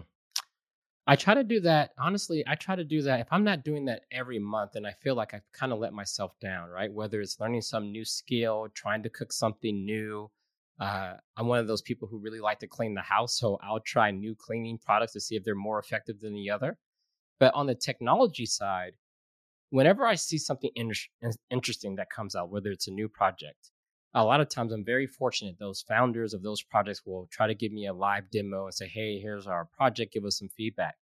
I 1.07 1.17
try 1.17 1.35
to 1.35 1.45
do 1.45 1.61
that. 1.61 1.91
Honestly, 1.99 2.45
I 2.47 2.55
try 2.55 2.77
to 2.77 2.85
do 2.85 3.03
that. 3.03 3.21
If 3.21 3.27
I'm 3.31 3.45
not 3.45 3.65
doing 3.65 3.87
that 3.87 4.03
every 4.13 4.39
month, 4.39 4.73
then 4.75 4.87
I 4.87 4.93
feel 4.93 5.17
like 5.17 5.35
I've 5.35 5.51
kind 5.53 5.73
of 5.73 5.81
let 5.81 5.93
myself 5.93 6.39
down, 6.41 6.71
right? 6.71 6.93
Whether 6.93 7.21
it's 7.21 7.41
learning 7.41 7.63
some 7.63 7.91
new 7.91 8.05
skill, 8.05 8.69
trying 8.73 9.03
to 9.03 9.11
cook 9.11 9.33
something 9.33 9.85
new. 9.85 10.31
Uh, 10.81 11.15
I'm 11.37 11.49
one 11.49 11.59
of 11.59 11.67
those 11.67 11.83
people 11.83 12.09
who 12.09 12.19
really 12.19 12.41
like 12.41 12.61
to 12.61 12.69
clean 12.69 12.95
the 12.95 13.03
house. 13.03 13.37
So 13.39 13.59
I'll 13.63 13.81
try 13.81 14.11
new 14.11 14.35
cleaning 14.35 14.79
products 14.79 15.13
to 15.15 15.21
see 15.21 15.37
if 15.37 15.45
they're 15.45 15.55
more 15.55 15.79
effective 15.81 16.21
than 16.21 16.35
the 16.35 16.51
other. 16.51 16.79
But 17.41 17.53
on 17.55 17.67
the 17.67 17.75
technology 17.75 18.47
side, 18.47 18.93
whenever 19.71 20.07
I 20.07 20.15
see 20.15 20.39
something 20.39 20.71
in- 20.77 20.93
interesting 21.51 21.97
that 21.97 22.11
comes 22.11 22.37
out, 22.37 22.51
whether 22.51 22.71
it's 22.71 22.87
a 22.87 22.93
new 22.93 23.09
project, 23.09 23.73
a 24.15 24.25
lot 24.25 24.41
of 24.41 24.49
times 24.49 24.73
I'm 24.73 24.85
very 24.85 25.07
fortunate. 25.07 25.57
Those 25.59 25.83
founders 25.83 26.35
of 26.35 26.43
those 26.43 26.63
projects 26.63 27.03
will 27.07 27.29
try 27.31 27.47
to 27.47 27.55
give 27.55 27.73
me 27.73 27.87
a 27.87 27.93
live 27.95 28.31
demo 28.31 28.67
and 28.67 28.75
say, 28.75 28.87
hey, 28.87 29.19
here's 29.19 29.47
our 29.47 29.65
project, 29.65 30.13
give 30.13 30.25
us 30.25 30.39
some 30.39 30.51
feedback. 30.51 30.97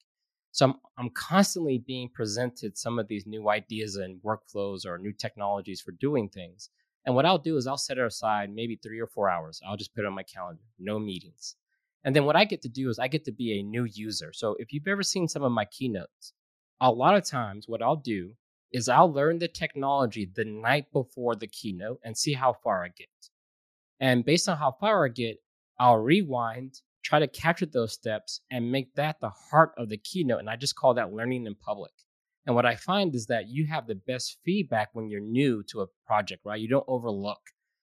So 0.52 0.66
I'm, 0.66 0.74
I'm 0.98 1.10
constantly 1.10 1.78
being 1.78 2.08
presented 2.08 2.76
some 2.76 2.98
of 2.98 3.08
these 3.08 3.26
new 3.26 3.48
ideas 3.48 3.96
and 3.96 4.20
workflows 4.22 4.84
or 4.84 4.98
new 4.98 5.12
technologies 5.12 5.80
for 5.80 5.92
doing 5.92 6.28
things. 6.28 6.70
And 7.06 7.14
what 7.14 7.26
I'll 7.26 7.38
do 7.38 7.56
is 7.56 7.66
I'll 7.66 7.76
set 7.76 7.98
it 7.98 8.04
aside 8.04 8.50
maybe 8.52 8.76
three 8.76 9.00
or 9.00 9.06
four 9.06 9.28
hours. 9.30 9.60
I'll 9.66 9.76
just 9.76 9.94
put 9.94 10.04
it 10.04 10.06
on 10.06 10.14
my 10.14 10.22
calendar, 10.22 10.62
no 10.78 10.98
meetings. 10.98 11.56
And 12.04 12.14
then 12.14 12.24
what 12.24 12.36
I 12.36 12.44
get 12.44 12.62
to 12.62 12.68
do 12.68 12.88
is 12.88 12.98
I 12.98 13.08
get 13.08 13.24
to 13.26 13.32
be 13.32 13.58
a 13.58 13.62
new 13.62 13.84
user. 13.84 14.32
So 14.32 14.56
if 14.58 14.72
you've 14.72 14.88
ever 14.88 15.02
seen 15.02 15.28
some 15.28 15.42
of 15.42 15.52
my 15.52 15.64
keynotes, 15.66 16.32
a 16.80 16.90
lot 16.90 17.16
of 17.16 17.26
times 17.26 17.66
what 17.68 17.82
I'll 17.82 17.96
do 17.96 18.32
is 18.72 18.88
I'll 18.88 19.12
learn 19.12 19.38
the 19.38 19.48
technology 19.48 20.30
the 20.32 20.44
night 20.44 20.86
before 20.92 21.34
the 21.34 21.46
keynote 21.46 22.00
and 22.04 22.16
see 22.16 22.34
how 22.34 22.52
far 22.52 22.84
I 22.84 22.88
get. 22.88 23.08
And 23.98 24.24
based 24.24 24.48
on 24.48 24.56
how 24.56 24.76
far 24.80 25.04
I 25.04 25.08
get, 25.08 25.38
I'll 25.78 25.98
rewind, 25.98 26.80
try 27.02 27.18
to 27.18 27.28
capture 27.28 27.66
those 27.66 27.92
steps 27.92 28.40
and 28.50 28.70
make 28.70 28.94
that 28.94 29.16
the 29.20 29.30
heart 29.50 29.72
of 29.76 29.88
the 29.88 29.98
keynote. 29.98 30.40
And 30.40 30.50
I 30.50 30.56
just 30.56 30.76
call 30.76 30.94
that 30.94 31.12
learning 31.12 31.46
in 31.46 31.54
public. 31.54 31.92
And 32.46 32.54
what 32.54 32.66
I 32.66 32.76
find 32.76 33.14
is 33.14 33.26
that 33.26 33.48
you 33.48 33.66
have 33.66 33.86
the 33.86 33.94
best 33.94 34.38
feedback 34.44 34.90
when 34.92 35.08
you're 35.08 35.20
new 35.20 35.62
to 35.70 35.82
a 35.82 35.86
project, 36.06 36.42
right? 36.44 36.60
You 36.60 36.68
don't 36.68 36.84
overlook 36.88 37.40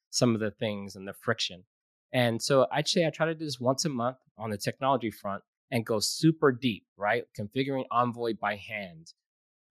some 0.10 0.34
of 0.34 0.40
the 0.40 0.52
things 0.52 0.96
and 0.96 1.08
the 1.08 1.14
friction. 1.14 1.64
And 2.12 2.42
so 2.42 2.68
I'd 2.72 2.88
say 2.88 3.06
I 3.06 3.10
try 3.10 3.28
to 3.28 3.36
do 3.36 3.46
this 3.46 3.60
once 3.60 3.86
a 3.86 3.90
month 3.90 4.18
on 4.38 4.50
the 4.50 4.58
technology 4.58 5.12
front 5.12 5.44
and 5.70 5.86
go 5.86 6.00
super 6.00 6.52
deep, 6.52 6.86
right? 6.98 7.26
Configuring 7.38 7.84
Envoy 7.92 8.34
by 8.40 8.56
hand, 8.56 9.14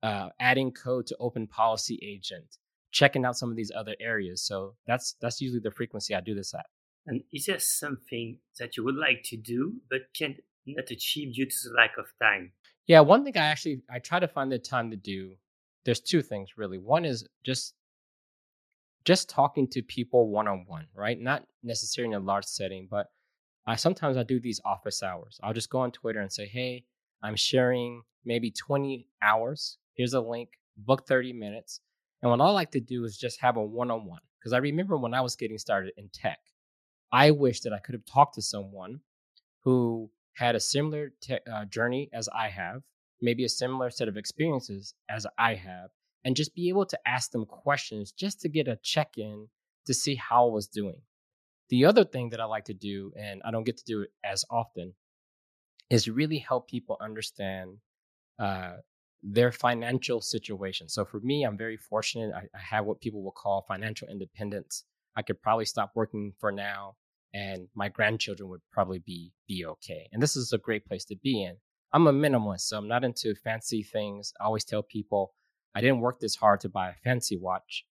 uh, 0.06 0.28
adding 0.38 0.70
code 0.70 1.04
to 1.04 1.16
Open 1.18 1.48
Policy 1.48 1.98
Agent, 2.00 2.58
checking 2.92 3.24
out 3.24 3.36
some 3.36 3.50
of 3.50 3.56
these 3.56 3.72
other 3.74 3.96
areas. 3.98 4.40
So 4.40 4.76
that's 4.86 5.16
that's 5.20 5.40
usually 5.40 5.60
the 5.60 5.72
frequency 5.72 6.14
I 6.14 6.20
do 6.20 6.32
this 6.32 6.54
at. 6.54 6.66
And 7.08 7.22
is 7.32 7.46
there 7.46 7.58
something 7.58 8.38
that 8.60 8.76
you 8.76 8.84
would 8.84 8.94
like 8.94 9.22
to 9.24 9.36
do 9.36 9.74
but 9.90 10.02
can't 10.16 10.36
not 10.64 10.90
achieve 10.92 11.34
due 11.34 11.46
to 11.46 11.56
the 11.64 11.74
lack 11.74 11.98
of 11.98 12.06
time? 12.22 12.52
Yeah, 12.86 13.00
one 13.00 13.24
thing 13.24 13.36
I 13.36 13.46
actually 13.46 13.82
I 13.90 13.98
try 13.98 14.20
to 14.20 14.28
find 14.28 14.50
the 14.52 14.60
time 14.60 14.90
to 14.92 14.96
do. 14.96 15.34
There's 15.84 16.00
two 16.00 16.22
things 16.22 16.50
really. 16.56 16.78
One 16.78 17.04
is 17.04 17.26
just 17.42 17.74
just 19.04 19.28
talking 19.28 19.66
to 19.70 19.82
people 19.82 20.28
one 20.28 20.46
on 20.46 20.66
one, 20.68 20.86
right? 20.94 21.20
Not 21.20 21.44
necessarily 21.64 22.14
in 22.14 22.22
a 22.22 22.24
large 22.24 22.44
setting, 22.44 22.86
but 22.88 23.06
I 23.66 23.74
sometimes 23.74 24.16
I 24.16 24.22
do 24.22 24.38
these 24.38 24.60
office 24.64 25.02
hours. 25.02 25.40
I'll 25.42 25.52
just 25.52 25.70
go 25.70 25.80
on 25.80 25.90
Twitter 25.90 26.20
and 26.20 26.32
say, 26.32 26.46
"Hey, 26.46 26.84
I'm 27.22 27.34
sharing 27.34 28.02
maybe 28.24 28.52
20 28.52 29.08
hours 29.22 29.78
Here's 29.96 30.14
a 30.14 30.20
link, 30.20 30.50
book 30.76 31.06
30 31.06 31.32
minutes. 31.32 31.80
And 32.22 32.30
what 32.30 32.40
I 32.40 32.50
like 32.50 32.70
to 32.72 32.80
do 32.80 33.04
is 33.04 33.16
just 33.16 33.40
have 33.40 33.56
a 33.56 33.62
one 33.62 33.90
on 33.90 34.04
one. 34.04 34.20
Because 34.38 34.52
I 34.52 34.58
remember 34.58 34.96
when 34.96 35.14
I 35.14 35.22
was 35.22 35.36
getting 35.36 35.58
started 35.58 35.92
in 35.96 36.08
tech, 36.12 36.38
I 37.10 37.30
wish 37.30 37.60
that 37.60 37.72
I 37.72 37.78
could 37.78 37.94
have 37.94 38.04
talked 38.04 38.34
to 38.34 38.42
someone 38.42 39.00
who 39.64 40.10
had 40.34 40.54
a 40.54 40.60
similar 40.60 41.12
te- 41.20 41.38
uh, 41.52 41.64
journey 41.64 42.10
as 42.12 42.28
I 42.28 42.48
have, 42.48 42.82
maybe 43.20 43.44
a 43.44 43.48
similar 43.48 43.90
set 43.90 44.06
of 44.06 44.16
experiences 44.16 44.94
as 45.08 45.26
I 45.38 45.54
have, 45.54 45.90
and 46.24 46.36
just 46.36 46.54
be 46.54 46.68
able 46.68 46.86
to 46.86 46.98
ask 47.08 47.30
them 47.30 47.46
questions 47.46 48.12
just 48.12 48.40
to 48.42 48.48
get 48.48 48.68
a 48.68 48.78
check 48.82 49.14
in 49.16 49.48
to 49.86 49.94
see 49.94 50.14
how 50.14 50.46
I 50.46 50.52
was 50.52 50.68
doing. 50.68 51.00
The 51.70 51.86
other 51.86 52.04
thing 52.04 52.30
that 52.30 52.40
I 52.40 52.44
like 52.44 52.66
to 52.66 52.74
do, 52.74 53.12
and 53.16 53.42
I 53.44 53.50
don't 53.50 53.64
get 53.64 53.78
to 53.78 53.84
do 53.84 54.02
it 54.02 54.10
as 54.22 54.44
often, 54.50 54.94
is 55.90 56.08
really 56.08 56.38
help 56.38 56.68
people 56.68 56.96
understand 57.00 57.78
uh, 58.38 58.74
their 59.28 59.50
financial 59.50 60.20
situation. 60.20 60.88
So 60.88 61.04
for 61.04 61.20
me, 61.20 61.42
I'm 61.42 61.58
very 61.58 61.76
fortunate. 61.76 62.32
I, 62.34 62.42
I 62.54 62.60
have 62.70 62.84
what 62.84 63.00
people 63.00 63.22
will 63.22 63.32
call 63.32 63.64
financial 63.66 64.08
independence. 64.08 64.84
I 65.16 65.22
could 65.22 65.42
probably 65.42 65.64
stop 65.64 65.92
working 65.94 66.32
for 66.38 66.52
now 66.52 66.96
and 67.34 67.68
my 67.74 67.88
grandchildren 67.88 68.48
would 68.48 68.62
probably 68.72 68.98
be 68.98 69.32
be 69.46 69.66
okay. 69.66 70.08
And 70.12 70.22
this 70.22 70.36
is 70.36 70.52
a 70.52 70.58
great 70.58 70.86
place 70.86 71.04
to 71.06 71.16
be 71.16 71.42
in. 71.42 71.56
I'm 71.92 72.06
a 72.06 72.12
minimalist, 72.12 72.62
so 72.62 72.78
I'm 72.78 72.88
not 72.88 73.04
into 73.04 73.34
fancy 73.34 73.82
things. 73.82 74.32
I 74.40 74.44
always 74.44 74.64
tell 74.64 74.82
people 74.82 75.34
I 75.74 75.80
didn't 75.80 76.00
work 76.00 76.20
this 76.20 76.36
hard 76.36 76.60
to 76.60 76.68
buy 76.68 76.90
a 76.90 76.94
fancy 77.04 77.36
watch. 77.36 77.84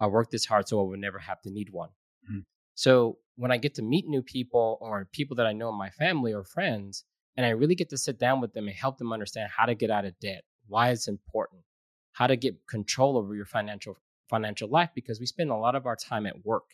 I 0.00 0.06
worked 0.06 0.30
this 0.30 0.46
hard 0.46 0.68
so 0.68 0.80
I 0.80 0.88
would 0.88 1.00
never 1.00 1.18
have 1.18 1.40
to 1.42 1.50
need 1.50 1.70
one. 1.70 1.90
Mm-hmm. 2.30 2.40
So 2.74 3.18
when 3.36 3.50
I 3.50 3.56
get 3.56 3.74
to 3.76 3.82
meet 3.82 4.06
new 4.06 4.22
people 4.22 4.78
or 4.80 5.08
people 5.12 5.36
that 5.36 5.46
I 5.46 5.52
know 5.52 5.70
in 5.70 5.78
my 5.78 5.90
family 5.90 6.32
or 6.32 6.44
friends, 6.44 7.04
and 7.36 7.44
I 7.44 7.50
really 7.50 7.74
get 7.74 7.90
to 7.90 7.98
sit 7.98 8.18
down 8.18 8.40
with 8.40 8.52
them 8.52 8.68
and 8.68 8.76
help 8.76 8.98
them 8.98 9.12
understand 9.12 9.50
how 9.56 9.66
to 9.66 9.74
get 9.74 9.90
out 9.90 10.04
of 10.04 10.18
debt, 10.20 10.44
why 10.68 10.90
it's 10.90 11.08
important, 11.08 11.62
how 12.12 12.26
to 12.26 12.36
get 12.36 12.66
control 12.68 13.16
over 13.16 13.34
your 13.34 13.46
financial 13.46 13.96
financial 14.28 14.68
life 14.68 14.90
because 14.94 15.20
we 15.20 15.26
spend 15.26 15.50
a 15.50 15.56
lot 15.56 15.74
of 15.74 15.86
our 15.86 15.96
time 15.96 16.26
at 16.26 16.44
work. 16.44 16.64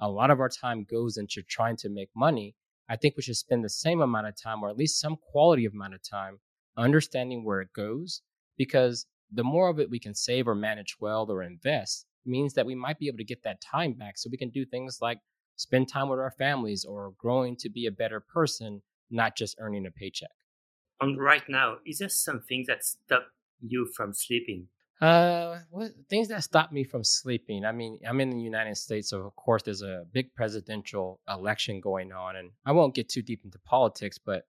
A 0.00 0.08
lot 0.08 0.30
of 0.30 0.40
our 0.40 0.48
time 0.48 0.86
goes 0.88 1.16
into 1.16 1.42
trying 1.42 1.76
to 1.78 1.88
make 1.88 2.10
money. 2.14 2.54
I 2.88 2.96
think 2.96 3.16
we 3.16 3.22
should 3.22 3.36
spend 3.36 3.64
the 3.64 3.70
same 3.70 4.00
amount 4.00 4.26
of 4.26 4.40
time 4.40 4.62
or 4.62 4.68
at 4.68 4.76
least 4.76 5.00
some 5.00 5.16
quality 5.16 5.66
amount 5.66 5.94
of 5.94 6.02
time 6.02 6.38
understanding 6.76 7.44
where 7.44 7.60
it 7.60 7.72
goes 7.74 8.22
because 8.56 9.06
the 9.32 9.44
more 9.44 9.68
of 9.68 9.78
it 9.80 9.90
we 9.90 9.98
can 9.98 10.14
save 10.14 10.48
or 10.48 10.54
manage 10.54 10.96
well 11.00 11.26
or 11.30 11.42
invest 11.42 12.06
means 12.24 12.54
that 12.54 12.66
we 12.66 12.74
might 12.74 12.98
be 12.98 13.08
able 13.08 13.18
to 13.18 13.24
get 13.24 13.42
that 13.42 13.60
time 13.60 13.92
back 13.92 14.16
so 14.16 14.28
we 14.30 14.38
can 14.38 14.50
do 14.50 14.64
things 14.64 14.98
like 15.00 15.18
spend 15.56 15.88
time 15.88 16.08
with 16.08 16.20
our 16.20 16.30
families 16.30 16.84
or 16.84 17.12
growing 17.18 17.56
to 17.56 17.68
be 17.68 17.86
a 17.86 17.90
better 17.90 18.20
person, 18.20 18.82
not 19.10 19.36
just 19.36 19.56
earning 19.60 19.86
a 19.86 19.90
paycheck. 19.90 20.30
And 21.00 21.18
right 21.18 21.42
now, 21.48 21.78
is 21.86 21.98
there 21.98 22.08
something 22.08 22.64
that 22.68 22.84
stopped 22.84 23.30
you 23.60 23.88
from 23.96 24.12
sleeping? 24.12 24.68
Uh, 25.00 25.58
what 25.70 25.92
things 26.08 26.28
that 26.28 26.42
stop 26.42 26.72
me 26.72 26.82
from 26.82 27.04
sleeping? 27.04 27.64
I 27.64 27.72
mean, 27.72 28.00
I'm 28.04 28.20
in 28.20 28.30
the 28.30 28.40
United 28.40 28.76
States, 28.76 29.10
so 29.10 29.20
of 29.20 29.36
course 29.36 29.62
there's 29.62 29.82
a 29.82 30.04
big 30.12 30.34
presidential 30.34 31.20
election 31.28 31.80
going 31.80 32.12
on, 32.12 32.36
and 32.36 32.50
I 32.66 32.72
won't 32.72 32.94
get 32.94 33.08
too 33.08 33.22
deep 33.22 33.42
into 33.44 33.58
politics, 33.60 34.18
but 34.18 34.46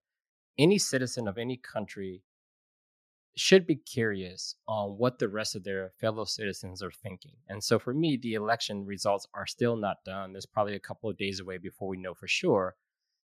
any 0.57 0.79
citizen 0.79 1.27
of 1.27 1.37
any 1.37 1.55
country 1.55 2.23
should 3.35 3.65
be 3.65 3.75
curious 3.75 4.55
on 4.67 4.97
what 4.97 5.19
the 5.19 5.29
rest 5.29 5.55
of 5.55 5.63
their 5.63 5.91
fellow 6.01 6.25
citizens 6.25 6.81
are 6.83 6.91
thinking. 6.91 7.35
And 7.47 7.63
so 7.63 7.79
for 7.79 7.93
me, 7.93 8.17
the 8.21 8.33
election 8.33 8.85
results 8.85 9.27
are 9.33 9.45
still 9.45 9.77
not 9.77 9.97
done. 10.03 10.33
There's 10.33 10.45
probably 10.45 10.75
a 10.75 10.79
couple 10.79 11.09
of 11.09 11.17
days 11.17 11.39
away 11.39 11.57
before 11.57 11.87
we 11.87 11.97
know 11.97 12.13
for 12.13 12.27
sure. 12.27 12.75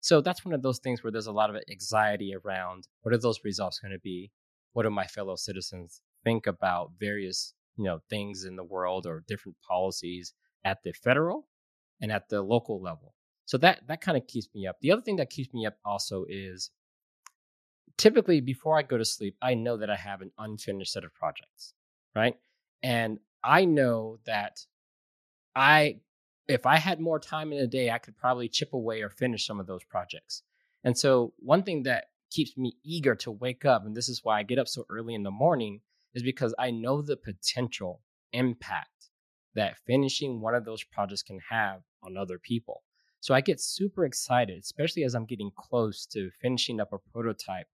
So 0.00 0.20
that's 0.20 0.44
one 0.44 0.54
of 0.54 0.62
those 0.62 0.78
things 0.78 1.02
where 1.02 1.10
there's 1.10 1.26
a 1.26 1.32
lot 1.32 1.50
of 1.50 1.56
anxiety 1.70 2.34
around 2.34 2.86
what 3.02 3.14
are 3.14 3.18
those 3.18 3.40
results 3.42 3.78
going 3.78 3.92
to 3.92 3.98
be? 3.98 4.30
What 4.74 4.82
do 4.82 4.90
my 4.90 5.06
fellow 5.06 5.36
citizens 5.36 6.02
think 6.22 6.46
about 6.46 6.92
various, 7.00 7.54
you 7.76 7.84
know, 7.84 8.00
things 8.10 8.44
in 8.44 8.56
the 8.56 8.64
world 8.64 9.06
or 9.06 9.24
different 9.26 9.56
policies 9.66 10.34
at 10.64 10.82
the 10.84 10.92
federal 10.92 11.48
and 12.00 12.12
at 12.12 12.28
the 12.28 12.42
local 12.42 12.80
level? 12.82 13.14
So 13.46 13.56
that 13.58 13.86
that 13.88 14.00
kind 14.00 14.18
of 14.18 14.26
keeps 14.26 14.48
me 14.54 14.66
up. 14.66 14.76
The 14.80 14.92
other 14.92 15.02
thing 15.02 15.16
that 15.16 15.30
keeps 15.30 15.52
me 15.54 15.66
up 15.66 15.76
also 15.84 16.24
is 16.28 16.70
typically 17.96 18.40
before 18.40 18.78
I 18.78 18.82
go 18.82 18.98
to 18.98 19.04
sleep, 19.04 19.36
I 19.40 19.54
know 19.54 19.76
that 19.78 19.90
I 19.90 19.96
have 19.96 20.20
an 20.20 20.32
unfinished 20.38 20.92
set 20.92 21.04
of 21.04 21.14
projects, 21.14 21.74
right? 22.14 22.36
And 22.82 23.18
I 23.42 23.64
know 23.64 24.18
that 24.26 24.60
I 25.54 26.00
if 26.48 26.66
I 26.66 26.76
had 26.76 27.00
more 27.00 27.18
time 27.18 27.52
in 27.52 27.58
a 27.58 27.66
day, 27.66 27.90
I 27.90 27.98
could 27.98 28.16
probably 28.16 28.48
chip 28.48 28.74
away 28.74 29.00
or 29.02 29.08
finish 29.08 29.46
some 29.46 29.60
of 29.60 29.66
those 29.66 29.84
projects. 29.84 30.42
And 30.82 30.96
so, 30.96 31.32
one 31.38 31.62
thing 31.62 31.84
that 31.84 32.06
keeps 32.34 32.56
me 32.56 32.76
eager 32.84 33.14
to 33.14 33.30
wake 33.30 33.64
up, 33.64 33.84
and 33.84 33.94
this 33.94 34.08
is 34.08 34.20
why 34.22 34.38
I 34.38 34.42
get 34.42 34.58
up 34.58 34.68
so 34.68 34.84
early 34.90 35.14
in 35.14 35.22
the 35.22 35.30
morning, 35.30 35.80
is 36.14 36.22
because 36.22 36.54
I 36.58 36.70
know 36.70 37.00
the 37.00 37.16
potential 37.16 38.02
impact 38.32 39.10
that 39.54 39.76
finishing 39.86 40.40
one 40.40 40.54
of 40.54 40.64
those 40.64 40.84
projects 40.84 41.22
can 41.22 41.38
have 41.50 41.80
on 42.02 42.16
other 42.16 42.38
people. 42.38 42.82
So 43.20 43.34
I 43.34 43.40
get 43.40 43.60
super 43.60 44.04
excited, 44.04 44.58
especially 44.58 45.04
as 45.04 45.14
I'm 45.14 45.26
getting 45.26 45.50
close 45.56 46.06
to 46.06 46.30
finishing 46.42 46.80
up 46.80 46.92
a 46.92 46.98
prototype, 47.12 47.66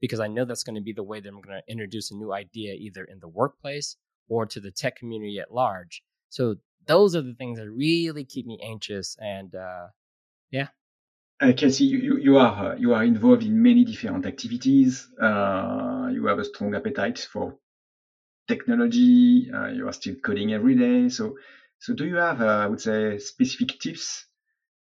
because 0.00 0.20
I 0.20 0.28
know 0.28 0.44
that's 0.44 0.64
going 0.64 0.74
to 0.74 0.82
be 0.82 0.92
the 0.92 1.02
way 1.02 1.20
that 1.20 1.28
I'm 1.28 1.40
going 1.40 1.60
to 1.60 1.72
introduce 1.72 2.10
a 2.10 2.16
new 2.16 2.32
idea 2.32 2.74
either 2.74 3.04
in 3.04 3.18
the 3.20 3.28
workplace 3.28 3.96
or 4.28 4.46
to 4.46 4.60
the 4.60 4.70
tech 4.70 4.96
community 4.96 5.38
at 5.38 5.54
large. 5.54 6.02
So 6.28 6.56
those 6.86 7.16
are 7.16 7.22
the 7.22 7.34
things 7.34 7.58
that 7.58 7.70
really 7.70 8.24
keep 8.24 8.46
me 8.46 8.58
anxious. 8.62 9.16
And 9.20 9.54
uh, 9.54 9.86
yeah. 10.50 10.68
Kelsey, 11.40 11.84
you, 11.84 12.18
you 12.18 12.36
are 12.36 12.72
uh, 12.72 12.76
you 12.76 12.94
are 12.94 13.04
involved 13.04 13.44
in 13.44 13.62
many 13.62 13.84
different 13.84 14.26
activities. 14.26 15.08
Uh, 15.20 16.08
you 16.12 16.26
have 16.26 16.38
a 16.38 16.44
strong 16.44 16.74
appetite 16.74 17.18
for 17.18 17.56
technology. 18.48 19.50
Uh, 19.52 19.68
you 19.68 19.86
are 19.86 19.92
still 19.92 20.16
coding 20.16 20.52
every 20.52 20.74
day. 20.74 21.08
So, 21.08 21.36
so 21.78 21.94
do 21.94 22.06
you 22.06 22.16
have, 22.16 22.40
I 22.40 22.66
would 22.66 22.80
say, 22.80 23.18
specific 23.18 23.78
tips 23.78 24.26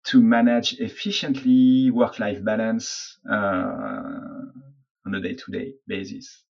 to 0.05 0.23
manage 0.23 0.75
efficiently 0.81 1.91
work-life 1.91 2.43
balance 2.43 3.19
on 3.29 5.15
a 5.15 5.21
day-to-day 5.21 5.75
basis? 5.87 6.45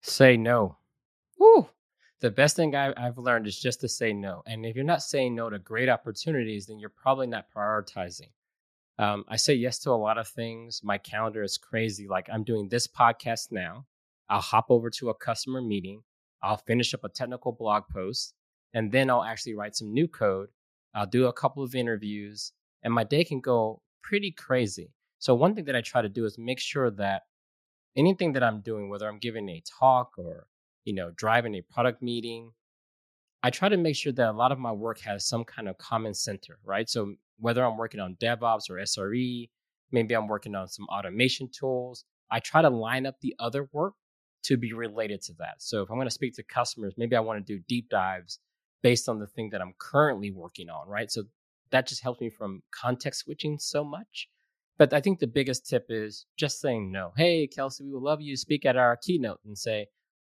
Say 0.00 0.38
no. 0.38 0.78
Woo 1.38 1.68
the 2.20 2.30
best 2.30 2.54
thing 2.54 2.76
I, 2.76 2.92
have 2.98 3.18
learned 3.18 3.46
is 3.46 3.58
just 3.58 3.80
to 3.80 3.88
say 3.88 4.12
no. 4.12 4.42
And 4.46 4.64
if 4.64 4.76
you're 4.76 4.84
not 4.84 5.02
saying 5.02 5.34
no 5.34 5.50
to 5.50 5.58
great 5.58 5.88
opportunities, 5.88 6.66
then 6.66 6.78
you're 6.78 6.90
probably 6.90 7.26
not 7.26 7.46
prioritizing. 7.54 8.28
Um, 9.00 9.24
I 9.28 9.36
say 9.36 9.54
yes 9.54 9.78
to 9.80 9.90
a 9.92 9.92
lot 9.92 10.18
of 10.18 10.28
things. 10.28 10.82
My 10.84 10.98
calendar 10.98 11.42
is 11.42 11.56
crazy. 11.56 12.06
Like 12.06 12.28
I'm 12.30 12.44
doing 12.44 12.68
this 12.68 12.86
podcast 12.86 13.50
now. 13.50 13.86
I'll 14.28 14.42
hop 14.42 14.66
over 14.68 14.90
to 14.90 15.08
a 15.08 15.14
customer 15.14 15.62
meeting. 15.62 16.02
I'll 16.42 16.58
finish 16.58 16.92
up 16.92 17.04
a 17.04 17.08
technical 17.08 17.52
blog 17.52 17.84
post, 17.90 18.34
and 18.74 18.92
then 18.92 19.08
I'll 19.08 19.24
actually 19.24 19.54
write 19.54 19.74
some 19.74 19.94
new 19.94 20.06
code. 20.06 20.50
I'll 20.94 21.06
do 21.06 21.28
a 21.28 21.32
couple 21.32 21.62
of 21.62 21.74
interviews, 21.74 22.52
and 22.82 22.92
my 22.92 23.04
day 23.04 23.24
can 23.24 23.40
go 23.40 23.80
pretty 24.02 24.32
crazy. 24.32 24.92
So 25.18 25.34
one 25.34 25.54
thing 25.54 25.64
that 25.64 25.76
I 25.76 25.80
try 25.80 26.02
to 26.02 26.08
do 26.10 26.26
is 26.26 26.36
make 26.36 26.60
sure 26.60 26.90
that 26.90 27.22
anything 27.96 28.34
that 28.34 28.42
I'm 28.42 28.60
doing, 28.60 28.90
whether 28.90 29.08
I'm 29.08 29.18
giving 29.18 29.48
a 29.48 29.62
talk 29.80 30.12
or 30.18 30.46
you 30.84 30.94
know, 30.94 31.10
driving 31.16 31.54
a 31.54 31.62
product 31.62 32.02
meeting, 32.02 32.52
I 33.42 33.50
try 33.50 33.68
to 33.68 33.76
make 33.76 33.96
sure 33.96 34.12
that 34.12 34.30
a 34.30 34.32
lot 34.32 34.52
of 34.52 34.58
my 34.58 34.72
work 34.72 35.00
has 35.00 35.26
some 35.26 35.44
kind 35.44 35.68
of 35.68 35.78
common 35.78 36.14
center, 36.14 36.58
right? 36.64 36.88
So 36.88 37.14
whether 37.38 37.64
I'm 37.64 37.78
working 37.78 38.00
on 38.00 38.16
DevOps 38.20 38.68
or 38.68 38.74
SRE, 38.74 39.48
maybe 39.92 40.14
I'm 40.14 40.28
working 40.28 40.54
on 40.54 40.68
some 40.68 40.86
automation 40.88 41.48
tools, 41.50 42.04
I 42.30 42.40
try 42.40 42.62
to 42.62 42.70
line 42.70 43.06
up 43.06 43.16
the 43.20 43.34
other 43.38 43.68
work 43.72 43.94
to 44.44 44.56
be 44.56 44.72
related 44.72 45.22
to 45.22 45.34
that. 45.38 45.56
So 45.58 45.82
if 45.82 45.90
I'm 45.90 45.96
going 45.96 46.06
to 46.06 46.14
speak 46.14 46.34
to 46.36 46.42
customers, 46.42 46.94
maybe 46.96 47.16
I 47.16 47.20
want 47.20 47.44
to 47.44 47.56
do 47.56 47.62
deep 47.68 47.88
dives 47.88 48.38
based 48.82 49.08
on 49.08 49.18
the 49.18 49.26
thing 49.26 49.50
that 49.50 49.60
I'm 49.60 49.74
currently 49.78 50.30
working 50.30 50.68
on, 50.70 50.88
right? 50.88 51.10
So 51.10 51.24
that 51.70 51.86
just 51.86 52.02
helps 52.02 52.20
me 52.20 52.30
from 52.30 52.62
context 52.70 53.20
switching 53.20 53.58
so 53.58 53.84
much. 53.84 54.28
But 54.78 54.94
I 54.94 55.00
think 55.00 55.18
the 55.18 55.26
biggest 55.26 55.66
tip 55.68 55.86
is 55.90 56.26
just 56.38 56.60
saying 56.60 56.90
no. 56.90 57.12
Hey, 57.16 57.46
Kelsey, 57.46 57.84
we 57.84 57.92
would 57.92 58.02
love 58.02 58.22
you 58.22 58.34
to 58.34 58.40
speak 58.40 58.64
at 58.64 58.76
our 58.76 58.96
keynote 58.96 59.40
and 59.44 59.56
say, 59.56 59.88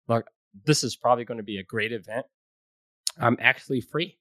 look, 0.08 0.26
this 0.66 0.84
is 0.84 0.98
probably 0.98 1.24
going 1.24 1.38
to 1.38 1.44
be 1.44 1.58
a 1.58 1.64
great 1.64 1.94
event. 1.94 2.26
I'm 3.20 3.38
actually 3.40 3.82
free, 3.82 4.18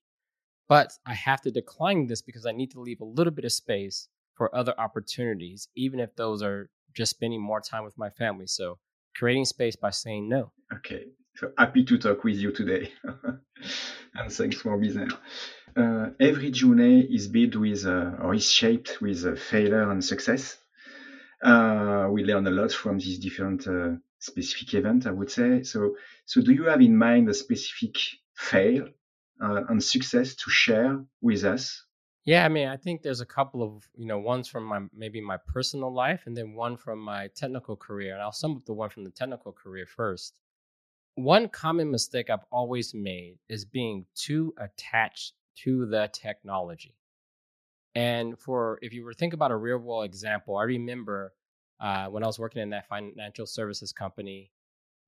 but 0.69 0.93
I 1.07 1.15
have 1.15 1.41
to 1.43 1.51
decline 1.51 2.07
this 2.07 2.23
because 2.23 2.47
I 2.47 2.53
need 2.53 2.71
to 2.73 2.81
leave 2.81 3.01
a 3.01 3.05
little 3.05 3.33
bit 3.33 3.45
of 3.45 3.53
space 3.53 4.09
for 4.35 4.55
other 4.55 4.75
opportunities, 4.79 5.69
even 5.77 6.01
if 6.01 6.15
those 6.17 6.43
are 6.43 6.71
just 6.95 7.11
spending 7.11 7.41
more 7.41 7.61
time 7.61 7.85
with 7.85 7.97
my 7.99 8.11
family. 8.11 8.47
So 8.47 8.79
creating 9.15 9.45
space 9.45 9.77
by 9.77 9.91
saying 9.91 10.29
no. 10.29 10.53
Okay. 10.73 11.07
So 11.37 11.53
happy 11.57 11.85
to 11.85 11.99
talk 11.99 12.25
with 12.25 12.37
you 12.37 12.53
today. 12.53 12.93
and 14.15 14.33
thanks 14.33 14.57
for 14.57 14.77
being 14.77 14.95
there. 14.95 15.09
Uh, 15.75 16.11
every 16.21 16.51
journey 16.51 17.01
is 17.01 17.29
built 17.29 17.57
with, 17.57 17.87
uh, 17.87 18.13
or 18.21 18.35
is 18.35 18.51
shaped 18.51 19.01
with 19.01 19.25
uh, 19.25 19.35
failure 19.35 19.91
and 19.91 20.05
success. 20.05 20.59
Uh, 21.43 22.09
we 22.11 22.25
learn 22.25 22.47
a 22.47 22.51
lot 22.51 22.73
from 22.73 22.99
these 22.99 23.19
different 23.19 23.67
uh, 23.67 23.97
specific 24.19 24.75
events, 24.75 25.07
I 25.07 25.11
would 25.11 25.31
say. 25.31 25.63
So, 25.63 25.97
so 26.27 26.43
do 26.43 26.53
you 26.53 26.65
have 26.67 26.83
in 26.83 26.97
mind 26.97 27.29
a 27.29 27.35
specific 27.35 27.97
fail 28.35 28.89
uh, 29.43 29.63
and 29.69 29.83
success 29.83 30.35
to 30.35 30.51
share 30.51 31.05
with 31.21 31.45
us? 31.45 31.85
Yeah, 32.25 32.45
I 32.45 32.49
mean, 32.49 32.69
I 32.69 32.77
think 32.77 33.03
there's 33.03 33.21
a 33.21 33.27
couple 33.27 33.63
of, 33.63 33.89
you 33.97 34.07
know, 34.07 34.19
ones 34.19 34.47
from 34.47 34.65
my 34.65 34.81
maybe 34.95 35.21
my 35.21 35.39
personal 35.39 35.93
life 35.93 36.23
and 36.27 36.37
then 36.37 36.55
one 36.55 36.77
from 36.77 37.01
my 37.01 37.29
technical 37.35 37.77
career. 37.77 38.13
And 38.13 38.23
I'll 38.23 38.33
sum 38.33 38.57
up 38.57 38.65
the 38.65 38.73
one 38.73 38.91
from 38.91 39.05
the 39.05 39.11
technical 39.11 39.53
career 39.53 39.87
first. 39.87 40.39
One 41.17 41.49
common 41.49 41.91
mistake 41.91 42.31
I've 42.31 42.45
always 42.51 42.95
made 42.95 43.39
is 43.49 43.65
being 43.65 44.07
too 44.15 44.55
attached 44.57 45.35
to 45.65 45.85
the 45.87 46.09
technology. 46.13 46.95
And 47.95 48.39
for 48.39 48.79
if 48.83 48.93
you 48.93 49.05
were 49.05 49.13
think 49.15 49.35
about 49.35 49.51
a 49.51 49.57
real 49.57 49.79
world 49.79 50.05
example, 50.05 50.57
I 50.57 50.63
remember 50.63 51.35
uh, 51.81 52.07
when 52.07 52.23
I 52.23 52.27
was 52.27 52.39
working 52.39 52.63
in 52.63 52.71
that 52.71 52.89
financial 52.89 53.47
services 53.47 53.93
company, 53.93 54.53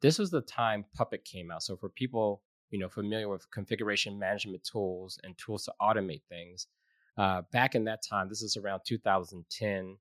this 0.02 0.18
was 0.18 0.30
the 0.30 0.42
time 0.42 0.84
Puppet 0.94 1.24
came 1.24 1.50
out. 1.50 1.62
So 1.62 1.76
for 1.76 1.88
people 1.88 2.42
you 2.74 2.80
know 2.80 2.88
familiar 2.88 3.28
with 3.28 3.48
configuration 3.52 4.18
management 4.18 4.64
tools 4.64 5.16
and 5.22 5.38
tools 5.38 5.62
to 5.62 5.72
automate 5.80 6.22
things, 6.28 6.66
uh, 7.16 7.42
back 7.52 7.76
in 7.76 7.84
that 7.84 8.02
time, 8.02 8.28
this 8.28 8.42
is 8.42 8.56
around 8.56 8.80
2010, 8.84 9.96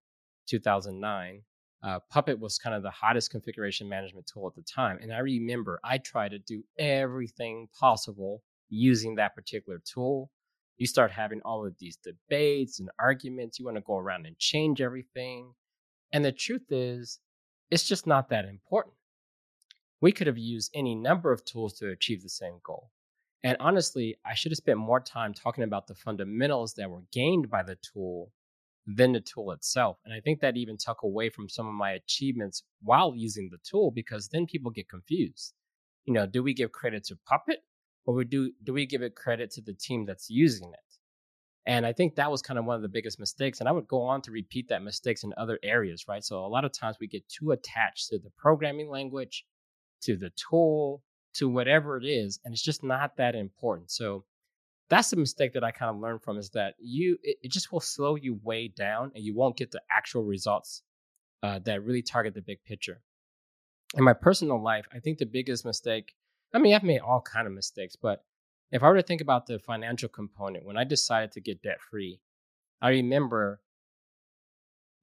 2009. 0.47 1.41
Uh, 1.83 1.99
Puppet 2.09 2.39
was 2.39 2.57
kind 2.57 2.75
of 2.75 2.81
the 2.81 2.89
hottest 2.89 3.29
configuration 3.29 3.87
management 3.87 4.25
tool 4.25 4.47
at 4.47 4.55
the 4.55 4.63
time. 4.63 4.97
And 5.03 5.13
I 5.13 5.19
remember 5.19 5.79
I 5.83 5.99
tried 5.99 6.31
to 6.31 6.39
do 6.39 6.63
everything 6.79 7.67
possible 7.79 8.41
using 8.69 9.13
that 9.15 9.35
particular 9.35 9.79
tool. 9.85 10.31
You 10.77 10.87
start 10.87 11.11
having 11.11 11.41
all 11.45 11.67
of 11.67 11.75
these 11.77 11.97
debates 11.97 12.79
and 12.79 12.89
arguments. 12.97 13.59
You 13.59 13.65
want 13.65 13.77
to 13.77 13.81
go 13.81 13.99
around 13.99 14.25
and 14.25 14.35
change 14.39 14.81
everything. 14.81 15.53
And 16.11 16.25
the 16.25 16.31
truth 16.31 16.71
is, 16.71 17.19
it's 17.69 17.87
just 17.87 18.07
not 18.07 18.29
that 18.29 18.45
important. 18.45 18.95
We 20.03 20.11
could 20.11 20.27
have 20.27 20.37
used 20.37 20.69
any 20.75 20.95
number 20.95 21.31
of 21.31 21.45
tools 21.45 21.75
to 21.75 21.91
achieve 21.91 22.23
the 22.23 22.27
same 22.27 22.59
goal. 22.61 22.91
And 23.41 23.55
honestly, 23.61 24.17
I 24.25 24.33
should 24.33 24.51
have 24.51 24.57
spent 24.57 24.77
more 24.77 24.99
time 24.99 25.33
talking 25.33 25.63
about 25.63 25.87
the 25.87 25.95
fundamentals 25.95 26.73
that 26.73 26.89
were 26.89 27.05
gained 27.13 27.49
by 27.49 27.63
the 27.63 27.77
tool 27.77 28.33
than 28.85 29.13
the 29.13 29.21
tool 29.21 29.53
itself. 29.53 29.99
And 30.03 30.13
I 30.13 30.19
think 30.19 30.41
that 30.41 30.57
even 30.57 30.75
took 30.75 31.03
away 31.03 31.29
from 31.29 31.47
some 31.47 31.69
of 31.69 31.73
my 31.73 31.91
achievements 31.91 32.63
while 32.81 33.15
using 33.15 33.47
the 33.49 33.59
tool 33.63 33.91
because 33.91 34.27
then 34.27 34.45
people 34.45 34.71
get 34.71 34.89
confused. 34.89 35.53
You 36.03 36.11
know, 36.11 36.25
do 36.25 36.43
we 36.43 36.53
give 36.53 36.73
credit 36.73 37.05
to 37.05 37.17
Puppet 37.25 37.59
or 38.05 38.25
do, 38.25 38.51
do 38.61 38.73
we 38.73 38.85
give 38.85 39.03
it 39.03 39.15
credit 39.15 39.51
to 39.51 39.61
the 39.61 39.73
team 39.73 40.05
that's 40.05 40.29
using 40.29 40.67
it? 40.73 40.97
And 41.65 41.85
I 41.85 41.93
think 41.93 42.15
that 42.15 42.29
was 42.29 42.41
kind 42.41 42.59
of 42.59 42.65
one 42.65 42.75
of 42.75 42.81
the 42.81 42.89
biggest 42.89 43.21
mistakes. 43.21 43.61
And 43.61 43.69
I 43.69 43.71
would 43.71 43.87
go 43.87 44.01
on 44.01 44.21
to 44.23 44.31
repeat 44.31 44.67
that 44.67 44.83
mistakes 44.83 45.23
in 45.23 45.33
other 45.37 45.59
areas, 45.63 46.09
right? 46.09 46.25
So 46.25 46.45
a 46.45 46.47
lot 46.47 46.65
of 46.65 46.73
times 46.73 46.97
we 46.99 47.07
get 47.07 47.23
too 47.29 47.51
attached 47.51 48.09
to 48.09 48.19
the 48.19 48.33
programming 48.37 48.89
language, 48.89 49.45
to 50.03 50.15
the 50.17 50.31
tool, 50.31 51.03
to 51.35 51.49
whatever 51.49 51.97
it 51.97 52.05
is, 52.05 52.39
and 52.43 52.53
it's 52.53 52.61
just 52.61 52.83
not 52.83 53.17
that 53.17 53.35
important. 53.35 53.91
So 53.91 54.25
that's 54.89 55.09
the 55.09 55.17
mistake 55.17 55.53
that 55.53 55.63
I 55.63 55.71
kind 55.71 55.89
of 55.89 56.01
learned 56.01 56.21
from 56.21 56.37
is 56.37 56.49
that 56.51 56.75
you 56.79 57.17
it, 57.23 57.37
it 57.41 57.51
just 57.51 57.71
will 57.71 57.79
slow 57.79 58.15
you 58.15 58.39
way 58.43 58.67
down 58.67 59.11
and 59.15 59.23
you 59.23 59.35
won't 59.35 59.57
get 59.57 59.71
the 59.71 59.81
actual 59.89 60.23
results 60.23 60.83
uh, 61.41 61.59
that 61.59 61.83
really 61.83 62.01
target 62.01 62.35
the 62.35 62.41
big 62.41 62.63
picture. 62.63 63.01
In 63.95 64.03
my 64.03 64.13
personal 64.13 64.61
life, 64.61 64.87
I 64.93 64.99
think 64.99 65.17
the 65.17 65.25
biggest 65.25 65.65
mistake 65.65 66.13
I 66.53 66.59
mean, 66.59 66.75
I've 66.75 66.83
made 66.83 66.99
all 66.99 67.21
kind 67.21 67.47
of 67.47 67.53
mistakes, 67.53 67.95
but 67.95 68.23
if 68.71 68.83
I 68.83 68.89
were 68.89 68.97
to 68.97 69.03
think 69.03 69.21
about 69.21 69.47
the 69.47 69.57
financial 69.57 70.09
component, 70.09 70.65
when 70.65 70.77
I 70.77 70.83
decided 70.83 71.31
to 71.31 71.41
get 71.41 71.63
debt 71.63 71.81
free, 71.81 72.19
I 72.81 72.89
remember 72.89 73.61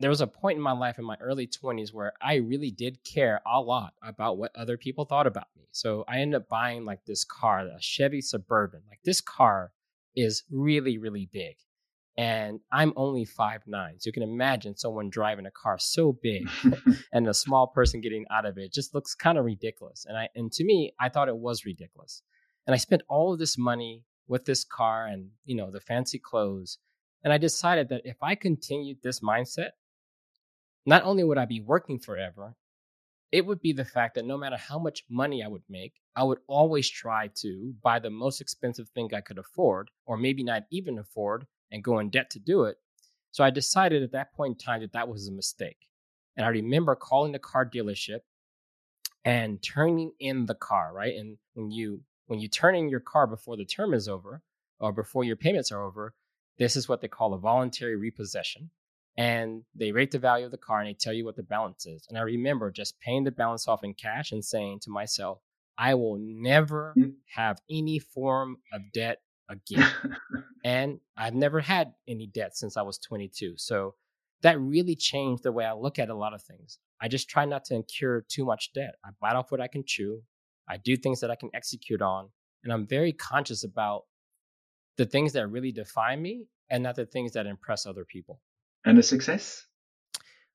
there 0.00 0.10
was 0.10 0.22
a 0.22 0.26
point 0.26 0.56
in 0.56 0.62
my 0.62 0.72
life 0.72 0.98
in 0.98 1.04
my 1.04 1.16
early 1.20 1.46
20s 1.46 1.92
where 1.92 2.14
I 2.22 2.36
really 2.36 2.70
did 2.70 3.04
care 3.04 3.42
a 3.46 3.60
lot 3.60 3.92
about 4.02 4.38
what 4.38 4.56
other 4.56 4.78
people 4.78 5.04
thought 5.04 5.26
about 5.26 5.48
me. 5.56 5.68
So 5.72 6.04
I 6.08 6.20
ended 6.20 6.40
up 6.40 6.48
buying 6.48 6.86
like 6.86 7.04
this 7.04 7.22
car, 7.22 7.60
a 7.60 7.80
Chevy 7.80 8.22
Suburban. 8.22 8.80
Like 8.88 9.00
this 9.04 9.20
car 9.20 9.72
is 10.16 10.42
really, 10.50 10.96
really 10.96 11.28
big. 11.30 11.56
And 12.16 12.60
I'm 12.72 12.92
only 12.96 13.24
five 13.24 13.62
nine. 13.66 14.00
So 14.00 14.08
you 14.08 14.12
can 14.12 14.22
imagine 14.22 14.76
someone 14.76 15.10
driving 15.10 15.46
a 15.46 15.50
car 15.50 15.78
so 15.78 16.18
big 16.22 16.48
and 17.12 17.28
a 17.28 17.34
small 17.34 17.66
person 17.68 18.00
getting 18.00 18.24
out 18.30 18.46
of 18.46 18.58
it 18.58 18.72
just 18.72 18.94
looks 18.94 19.14
kind 19.14 19.38
of 19.38 19.44
ridiculous. 19.44 20.06
And 20.08 20.16
I 20.16 20.28
and 20.34 20.50
to 20.52 20.64
me, 20.64 20.92
I 20.98 21.08
thought 21.08 21.28
it 21.28 21.36
was 21.36 21.64
ridiculous. 21.64 22.22
And 22.66 22.74
I 22.74 22.78
spent 22.78 23.02
all 23.08 23.32
of 23.32 23.38
this 23.38 23.56
money 23.56 24.04
with 24.28 24.44
this 24.44 24.64
car 24.64 25.06
and 25.06 25.28
you 25.44 25.54
know 25.54 25.70
the 25.70 25.80
fancy 25.80 26.18
clothes. 26.18 26.78
And 27.22 27.32
I 27.32 27.38
decided 27.38 27.90
that 27.90 28.02
if 28.04 28.16
I 28.22 28.34
continued 28.34 28.98
this 29.02 29.20
mindset, 29.20 29.70
not 30.86 31.04
only 31.04 31.24
would 31.24 31.38
I 31.38 31.44
be 31.44 31.60
working 31.60 31.98
forever, 31.98 32.54
it 33.32 33.46
would 33.46 33.60
be 33.60 33.72
the 33.72 33.84
fact 33.84 34.14
that 34.16 34.24
no 34.24 34.36
matter 34.36 34.56
how 34.56 34.78
much 34.78 35.04
money 35.08 35.42
I 35.42 35.48
would 35.48 35.62
make, 35.68 35.94
I 36.16 36.24
would 36.24 36.38
always 36.48 36.88
try 36.88 37.28
to 37.36 37.74
buy 37.82 37.98
the 37.98 38.10
most 38.10 38.40
expensive 38.40 38.88
thing 38.88 39.10
I 39.14 39.20
could 39.20 39.38
afford, 39.38 39.90
or 40.04 40.16
maybe 40.16 40.42
not 40.42 40.64
even 40.70 40.98
afford, 40.98 41.46
and 41.70 41.84
go 41.84 41.98
in 42.00 42.10
debt 42.10 42.30
to 42.30 42.40
do 42.40 42.64
it. 42.64 42.76
So 43.30 43.44
I 43.44 43.50
decided 43.50 44.02
at 44.02 44.12
that 44.12 44.32
point 44.32 44.54
in 44.60 44.64
time 44.64 44.80
that 44.80 44.92
that 44.92 45.08
was 45.08 45.28
a 45.28 45.32
mistake. 45.32 45.86
And 46.36 46.44
I 46.44 46.48
remember 46.48 46.96
calling 46.96 47.32
the 47.32 47.38
car 47.38 47.64
dealership 47.64 48.20
and 49.24 49.62
turning 49.62 50.12
in 50.18 50.46
the 50.46 50.54
car, 50.54 50.92
right? 50.92 51.14
And 51.14 51.38
when 51.54 51.70
you 51.70 52.02
when 52.26 52.40
you 52.40 52.48
turn 52.48 52.74
in 52.74 52.88
your 52.88 53.00
car 53.00 53.26
before 53.26 53.56
the 53.56 53.64
term 53.64 53.92
is 53.92 54.08
over 54.08 54.42
or 54.78 54.92
before 54.92 55.24
your 55.24 55.36
payments 55.36 55.72
are 55.72 55.82
over, 55.82 56.14
this 56.58 56.76
is 56.76 56.88
what 56.88 57.00
they 57.00 57.08
call 57.08 57.34
a 57.34 57.38
voluntary 57.38 57.96
repossession 57.96 58.70
and 59.20 59.64
they 59.74 59.92
rate 59.92 60.10
the 60.10 60.18
value 60.18 60.46
of 60.46 60.50
the 60.50 60.56
car 60.56 60.80
and 60.80 60.88
they 60.88 60.94
tell 60.94 61.12
you 61.12 61.26
what 61.26 61.36
the 61.36 61.42
balance 61.42 61.84
is. 61.84 62.06
And 62.08 62.16
I 62.16 62.22
remember 62.22 62.70
just 62.70 62.98
paying 63.00 63.22
the 63.22 63.30
balance 63.30 63.68
off 63.68 63.84
in 63.84 63.92
cash 63.92 64.32
and 64.32 64.42
saying 64.42 64.80
to 64.84 64.90
myself, 64.90 65.40
I 65.76 65.94
will 65.94 66.16
never 66.18 66.94
mm. 66.98 67.12
have 67.34 67.60
any 67.70 67.98
form 67.98 68.56
of 68.72 68.80
debt 68.94 69.18
again. 69.50 69.92
and 70.64 71.00
I've 71.18 71.34
never 71.34 71.60
had 71.60 71.92
any 72.08 72.28
debt 72.28 72.56
since 72.56 72.78
I 72.78 72.82
was 72.82 72.96
22. 72.96 73.58
So 73.58 73.94
that 74.40 74.58
really 74.58 74.96
changed 74.96 75.42
the 75.42 75.52
way 75.52 75.66
I 75.66 75.74
look 75.74 75.98
at 75.98 76.08
a 76.08 76.14
lot 76.14 76.32
of 76.32 76.42
things. 76.42 76.78
I 76.98 77.08
just 77.08 77.28
try 77.28 77.44
not 77.44 77.66
to 77.66 77.74
incur 77.74 78.24
too 78.26 78.46
much 78.46 78.72
debt. 78.72 78.94
I 79.04 79.10
bite 79.20 79.36
off 79.36 79.52
what 79.52 79.60
I 79.60 79.68
can 79.68 79.84
chew. 79.86 80.22
I 80.66 80.78
do 80.78 80.96
things 80.96 81.20
that 81.20 81.30
I 81.30 81.36
can 81.36 81.50
execute 81.52 82.00
on. 82.00 82.30
And 82.64 82.72
I'm 82.72 82.86
very 82.86 83.12
conscious 83.12 83.64
about 83.64 84.04
the 84.96 85.04
things 85.04 85.34
that 85.34 85.46
really 85.48 85.72
define 85.72 86.22
me 86.22 86.46
and 86.70 86.82
not 86.82 86.96
the 86.96 87.04
things 87.04 87.32
that 87.32 87.44
impress 87.44 87.84
other 87.84 88.06
people. 88.06 88.40
And 88.84 88.98
a 88.98 89.02
success? 89.02 89.66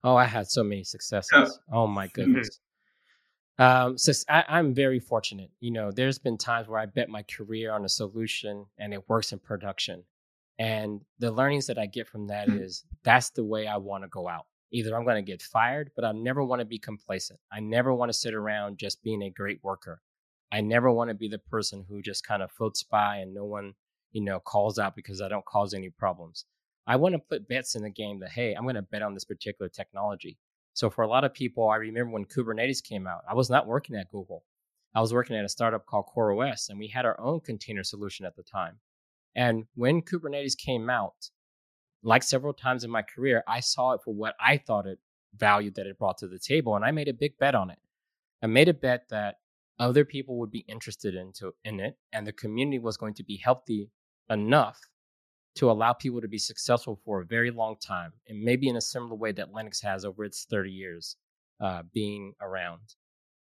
Oh, 0.04 0.16
I 0.16 0.26
had 0.26 0.48
so 0.48 0.64
many 0.64 0.84
successes. 0.84 1.32
Oh, 1.72 1.84
oh 1.84 1.88
my 1.88 2.08
goodness. 2.08 2.60
um, 3.58 3.98
so 3.98 4.12
I, 4.30 4.60
am 4.60 4.74
very 4.74 5.00
fortunate. 5.00 5.50
You 5.60 5.72
know, 5.72 5.92
there's 5.92 6.20
been 6.20 6.38
times 6.38 6.68
where 6.68 6.80
I 6.80 6.86
bet 6.86 7.10
my 7.10 7.24
career 7.24 7.72
on 7.72 7.86
a 7.86 7.90
solution 7.90 8.66
and 8.78 8.94
it 8.94 9.08
works 9.10 9.32
in 9.32 9.40
production. 9.40 10.04
And 10.58 11.02
the 11.20 11.32
learnings 11.32 11.68
that 11.68 11.78
I 11.78 11.86
get 11.86 12.08
from 12.08 12.28
that 12.28 12.48
mm. 12.48 12.62
is 12.62 12.84
that's 13.04 13.32
the 13.32 13.44
way 13.44 13.68
I 13.68 13.78
want 13.78 14.04
to 14.04 14.10
go 14.10 14.28
out. 14.28 14.46
Either 14.72 14.96
I'm 14.96 15.06
going 15.06 15.24
to 15.24 15.32
get 15.32 15.42
fired, 15.42 15.92
but 15.96 16.06
I 16.06 16.12
never 16.12 16.44
want 16.44 16.60
to 16.60 16.66
be 16.66 16.80
complacent. 16.80 17.40
I 17.52 17.60
never 17.60 17.94
want 17.94 18.10
to 18.10 18.18
sit 18.18 18.34
around 18.34 18.78
just 18.78 19.04
being 19.04 19.24
a 19.24 19.30
great 19.30 19.64
worker. 19.64 20.02
I 20.52 20.62
never 20.62 20.92
want 20.92 21.10
to 21.10 21.16
be 21.16 21.28
the 21.28 21.40
person 21.40 21.86
who 21.88 22.02
just 22.02 22.26
kind 22.26 22.42
of 22.42 22.52
floats 22.52 22.84
by 22.84 23.18
and 23.18 23.34
no 23.34 23.46
one, 23.46 23.74
you 24.12 24.22
know, 24.22 24.40
calls 24.40 24.80
out 24.80 24.96
because 24.96 25.22
I 25.22 25.28
don't 25.28 25.46
cause 25.46 25.74
any 25.74 25.90
problems. 25.90 26.46
I 26.88 26.96
want 26.98 27.14
to 27.14 27.20
put 27.20 27.48
bets 27.48 27.76
in 27.76 27.84
the 27.84 27.90
game 27.90 28.20
that, 28.20 28.32
hey, 28.32 28.54
I'm 28.54 28.64
going 28.64 28.76
to 28.76 28.82
bet 28.82 29.02
on 29.02 29.14
this 29.14 29.26
particular 29.26 29.70
technology. 29.70 30.38
So 30.74 30.90
for 30.90 31.04
a 31.04 31.08
lot 31.08 31.24
of 31.24 31.34
people, 31.34 31.70
I 31.70 31.78
remember 31.78 32.12
when 32.12 32.26
Kubernetes 32.26 32.84
came 32.84 33.08
out, 33.08 33.22
I 33.30 33.34
was 33.34 33.50
not 33.50 33.66
working 33.66 33.96
at 33.96 34.12
Google. 34.12 34.44
I 34.94 35.02
was 35.02 35.14
working 35.14 35.36
at 35.36 35.46
a 35.46 35.50
startup 35.50 35.86
called 35.86 36.06
CoreOS, 36.16 36.70
and 36.70 36.78
we 36.78 36.88
had 36.88 37.06
our 37.06 37.20
own 37.20 37.40
container 37.42 37.84
solution 37.84 38.26
at 38.26 38.36
the 38.36 38.44
time. 38.44 38.80
And 39.36 39.66
when 39.76 40.02
Kubernetes 40.02 40.58
came 40.58 40.90
out, 40.90 41.30
like 42.04 42.24
several 42.24 42.54
times 42.54 42.84
in 42.84 42.92
my 42.92 43.02
career, 43.02 43.44
I 43.48 43.60
saw 43.60 43.94
it 43.94 44.02
for 44.06 44.14
what 44.14 44.36
I 44.40 44.58
thought 44.58 44.86
it 44.86 45.00
valued 45.36 45.76
that 45.76 45.88
it 45.88 45.98
brought 45.98 46.20
to 46.20 46.28
the 46.28 46.40
table, 46.40 46.76
and 46.76 46.86
I 46.86 46.92
made 46.92 47.08
a 47.08 47.14
big 47.14 47.38
bet 47.38 47.56
on 47.56 47.70
it. 47.70 47.80
I 48.42 48.48
made 48.48 48.70
a 48.70 48.74
bet 48.74 49.10
that 49.10 49.36
other 49.80 50.06
people 50.06 50.38
would 50.40 50.52
be 50.52 50.66
interested 50.68 51.16
into 51.16 51.54
in 51.66 51.80
it, 51.80 51.98
and 52.14 52.26
the 52.26 52.32
community 52.32 52.80
was 52.80 52.96
going 52.96 53.16
to 53.16 53.24
be 53.24 53.38
healthy 53.38 53.90
enough 54.30 54.80
to 55.56 55.72
allow 55.72 55.94
people 55.94 56.22
to 56.22 56.28
be 56.28 56.38
successful 56.38 57.00
for 57.06 57.22
a 57.22 57.26
very 57.26 57.52
long 57.52 57.78
time, 57.78 58.14
and 58.28 58.42
maybe 58.42 58.68
in 58.68 58.76
a 58.76 58.82
similar 58.82 59.16
way 59.16 59.32
that 59.32 59.54
Linux 59.54 59.82
has 59.84 60.04
over 60.06 60.24
its 60.26 60.46
30 60.50 60.72
years 60.72 61.16
uh, 61.62 61.84
being 61.94 62.34
around. 62.42 62.82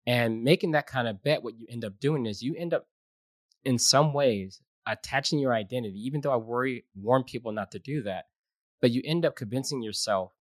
And 0.08 0.43
making 0.43 0.71
that 0.71 0.88
kind 0.88 1.08
of 1.08 1.23
bet, 1.23 1.43
what 1.43 1.58
you 1.58 1.65
end 1.69 1.84
up 1.84 1.99
doing 1.99 2.25
is 2.25 2.41
you 2.41 2.56
end 2.56 2.73
up, 2.73 2.88
in 3.63 3.78
some 3.78 4.13
ways, 4.13 4.62
attaching 4.88 5.39
your 5.39 5.54
identity, 5.54 5.99
even 6.06 6.21
though 6.21 6.32
I 6.32 6.38
worry, 6.38 6.86
warn 6.95 7.23
people 7.23 7.51
not 7.51 7.71
to 7.71 7.80
do 7.80 8.04
that, 8.04 8.25
but 8.82 8.91
you 8.91 9.01
end 9.04 9.25
up 9.25 9.36
convincing 9.36 9.82
yourself 9.82 10.32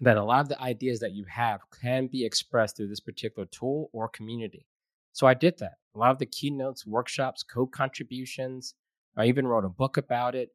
that 0.00 0.16
a 0.16 0.24
lot 0.24 0.40
of 0.40 0.48
the 0.48 0.60
ideas 0.60 0.98
that 1.00 1.12
you 1.12 1.24
have 1.28 1.60
can 1.82 2.06
be 2.06 2.24
expressed 2.24 2.76
through 2.76 2.88
this 2.88 3.00
particular 3.00 3.46
tool 3.46 3.90
or 3.92 4.08
community. 4.08 4.66
So 5.12 5.26
I 5.26 5.34
did 5.34 5.58
that. 5.58 5.74
A 5.94 5.98
lot 5.98 6.10
of 6.10 6.18
the 6.18 6.26
keynotes, 6.26 6.86
workshops, 6.86 7.42
code 7.42 7.72
contributions, 7.72 8.74
I 9.16 9.26
even 9.26 9.46
wrote 9.46 9.64
a 9.64 9.68
book 9.68 9.96
about 9.96 10.34
it. 10.34 10.50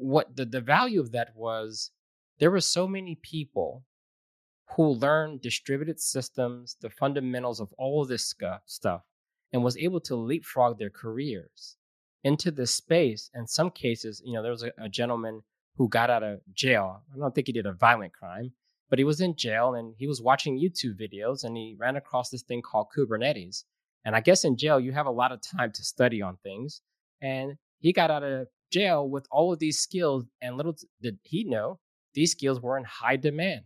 What 0.00 0.36
the, 0.36 0.44
the 0.44 0.60
value 0.60 1.00
of 1.00 1.12
that 1.12 1.34
was 1.34 1.90
there 2.38 2.50
were 2.50 2.60
so 2.60 2.86
many 2.86 3.16
people 3.16 3.84
who 4.76 4.86
learned 4.90 5.40
distributed 5.40 6.00
systems, 6.00 6.76
the 6.80 6.90
fundamentals 6.90 7.60
of 7.60 7.72
all 7.76 8.02
of 8.02 8.08
this 8.08 8.34
stuff, 8.66 9.02
and 9.52 9.64
was 9.64 9.76
able 9.76 10.00
to 10.00 10.14
leapfrog 10.14 10.78
their 10.78 10.90
careers 10.90 11.76
into 12.22 12.50
this 12.50 12.70
space. 12.70 13.30
In 13.34 13.46
some 13.46 13.70
cases, 13.70 14.22
you 14.24 14.34
know, 14.34 14.42
there 14.42 14.52
was 14.52 14.62
a, 14.62 14.72
a 14.78 14.88
gentleman 14.88 15.42
who 15.76 15.88
got 15.88 16.10
out 16.10 16.22
of 16.22 16.40
jail. 16.54 17.02
I 17.12 17.18
don't 17.18 17.34
think 17.34 17.48
he 17.48 17.52
did 17.52 17.66
a 17.66 17.72
violent 17.72 18.12
crime, 18.12 18.52
but 18.90 18.98
he 18.98 19.04
was 19.04 19.20
in 19.20 19.36
jail 19.36 19.74
and 19.74 19.94
he 19.98 20.06
was 20.06 20.22
watching 20.22 20.60
YouTube 20.60 21.00
videos 21.00 21.44
and 21.44 21.56
he 21.56 21.76
ran 21.78 21.96
across 21.96 22.30
this 22.30 22.42
thing 22.42 22.62
called 22.62 22.88
Kubernetes. 22.96 23.64
And 24.04 24.14
I 24.14 24.20
guess 24.20 24.44
in 24.44 24.56
jail, 24.56 24.78
you 24.78 24.92
have 24.92 25.06
a 25.06 25.10
lot 25.10 25.32
of 25.32 25.40
time 25.40 25.72
to 25.72 25.84
study 25.84 26.22
on 26.22 26.36
things. 26.42 26.82
And 27.20 27.56
he 27.78 27.92
got 27.92 28.10
out 28.10 28.22
of 28.22 28.48
jail 28.70 29.08
with 29.08 29.26
all 29.30 29.52
of 29.52 29.58
these 29.58 29.78
skills, 29.78 30.24
and 30.40 30.56
little 30.56 30.76
did 31.00 31.18
he 31.22 31.44
know 31.44 31.80
these 32.14 32.32
skills 32.32 32.60
were 32.60 32.76
in 32.76 32.84
high 32.84 33.16
demand. 33.16 33.64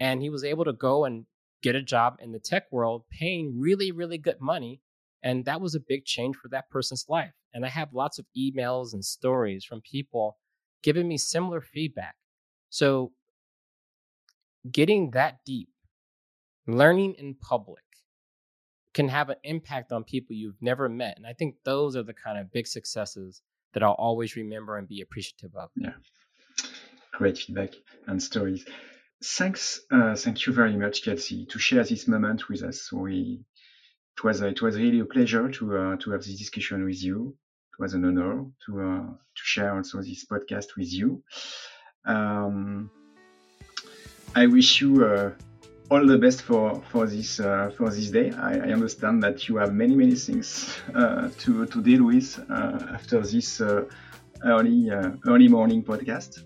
And 0.00 0.22
he 0.22 0.30
was 0.30 0.44
able 0.44 0.64
to 0.64 0.72
go 0.72 1.04
and 1.04 1.26
get 1.62 1.74
a 1.74 1.82
job 1.82 2.16
in 2.20 2.32
the 2.32 2.38
tech 2.38 2.64
world, 2.70 3.04
paying 3.10 3.58
really, 3.58 3.92
really 3.92 4.18
good 4.18 4.40
money. 4.40 4.80
And 5.22 5.44
that 5.44 5.60
was 5.60 5.74
a 5.74 5.80
big 5.80 6.04
change 6.04 6.36
for 6.36 6.48
that 6.48 6.70
person's 6.70 7.06
life. 7.08 7.32
And 7.52 7.64
I 7.64 7.68
have 7.68 7.92
lots 7.92 8.18
of 8.18 8.26
emails 8.36 8.92
and 8.92 9.04
stories 9.04 9.64
from 9.64 9.80
people 9.80 10.38
giving 10.82 11.08
me 11.08 11.16
similar 11.16 11.60
feedback. 11.60 12.14
So, 12.68 13.12
getting 14.70 15.10
that 15.12 15.38
deep, 15.46 15.68
learning 16.66 17.14
in 17.18 17.34
public, 17.34 17.84
can 18.94 19.08
have 19.08 19.28
an 19.28 19.36
impact 19.44 19.92
on 19.92 20.04
people 20.04 20.34
you've 20.34 20.60
never 20.60 20.88
met. 20.88 21.16
And 21.16 21.26
I 21.26 21.32
think 21.32 21.56
those 21.64 21.96
are 21.96 22.02
the 22.02 22.14
kind 22.14 22.38
of 22.38 22.52
big 22.52 22.66
successes 22.66 23.42
that 23.74 23.82
I'll 23.82 23.92
always 23.92 24.36
remember 24.36 24.76
and 24.76 24.88
be 24.88 25.02
appreciative 25.02 25.54
of. 25.54 25.70
Yeah. 25.76 25.92
Great 27.12 27.38
feedback 27.38 27.70
and 28.06 28.22
stories. 28.22 28.64
Thanks, 29.22 29.80
uh, 29.90 30.14
thank 30.16 30.46
you 30.46 30.52
very 30.52 30.76
much, 30.76 31.04
Kelsey, 31.04 31.46
to 31.46 31.58
share 31.58 31.84
this 31.84 32.08
moment 32.08 32.48
with 32.48 32.62
us. 32.62 32.92
We, 32.92 33.44
it 34.16 34.24
was 34.24 34.42
uh, 34.42 34.46
it 34.46 34.62
was 34.62 34.76
really 34.76 35.00
a 35.00 35.04
pleasure 35.04 35.48
to 35.48 35.76
uh, 35.76 35.96
to 35.96 36.10
have 36.10 36.22
this 36.24 36.38
discussion 36.38 36.84
with 36.84 37.02
you. 37.02 37.36
It 37.72 37.82
was 37.82 37.94
an 37.94 38.04
honor 38.04 38.44
to 38.66 38.80
uh, 38.80 39.06
to 39.06 39.42
share 39.42 39.74
also 39.74 39.98
this 40.02 40.24
podcast 40.26 40.76
with 40.76 40.92
you. 40.92 41.22
Um, 42.04 42.90
I 44.34 44.46
wish 44.46 44.80
you 44.80 45.04
uh, 45.04 45.32
all 45.90 46.06
the 46.06 46.18
best 46.18 46.42
for 46.42 46.82
for 46.90 47.06
this 47.06 47.40
uh, 47.40 47.70
for 47.76 47.90
this 47.90 48.10
day. 48.10 48.30
I, 48.32 48.52
I, 48.54 48.72
understand 48.72 49.22
that 49.22 49.48
you 49.48 49.56
have 49.56 49.74
many 49.74 49.94
many 49.94 50.14
things 50.14 50.80
uh, 50.94 51.28
to 51.38 51.66
to 51.66 51.82
deal 51.82 52.04
with 52.04 52.38
uh, 52.50 52.78
after 52.94 53.20
this 53.20 53.60
uh, 53.60 53.84
early 54.44 54.90
uh, 54.90 55.10
early 55.26 55.48
morning 55.48 55.82
podcast. 55.82 56.42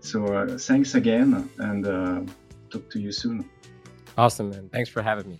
So 0.00 0.26
uh, 0.26 0.58
thanks 0.58 0.94
again, 0.94 1.48
and 1.58 1.84
talk 2.70 2.90
to 2.90 3.00
you 3.00 3.12
soon. 3.12 3.48
Awesome, 4.16 4.50
man. 4.50 4.68
Thanks 4.70 4.90
for 4.90 5.02
having 5.02 5.28
me. 5.28 5.38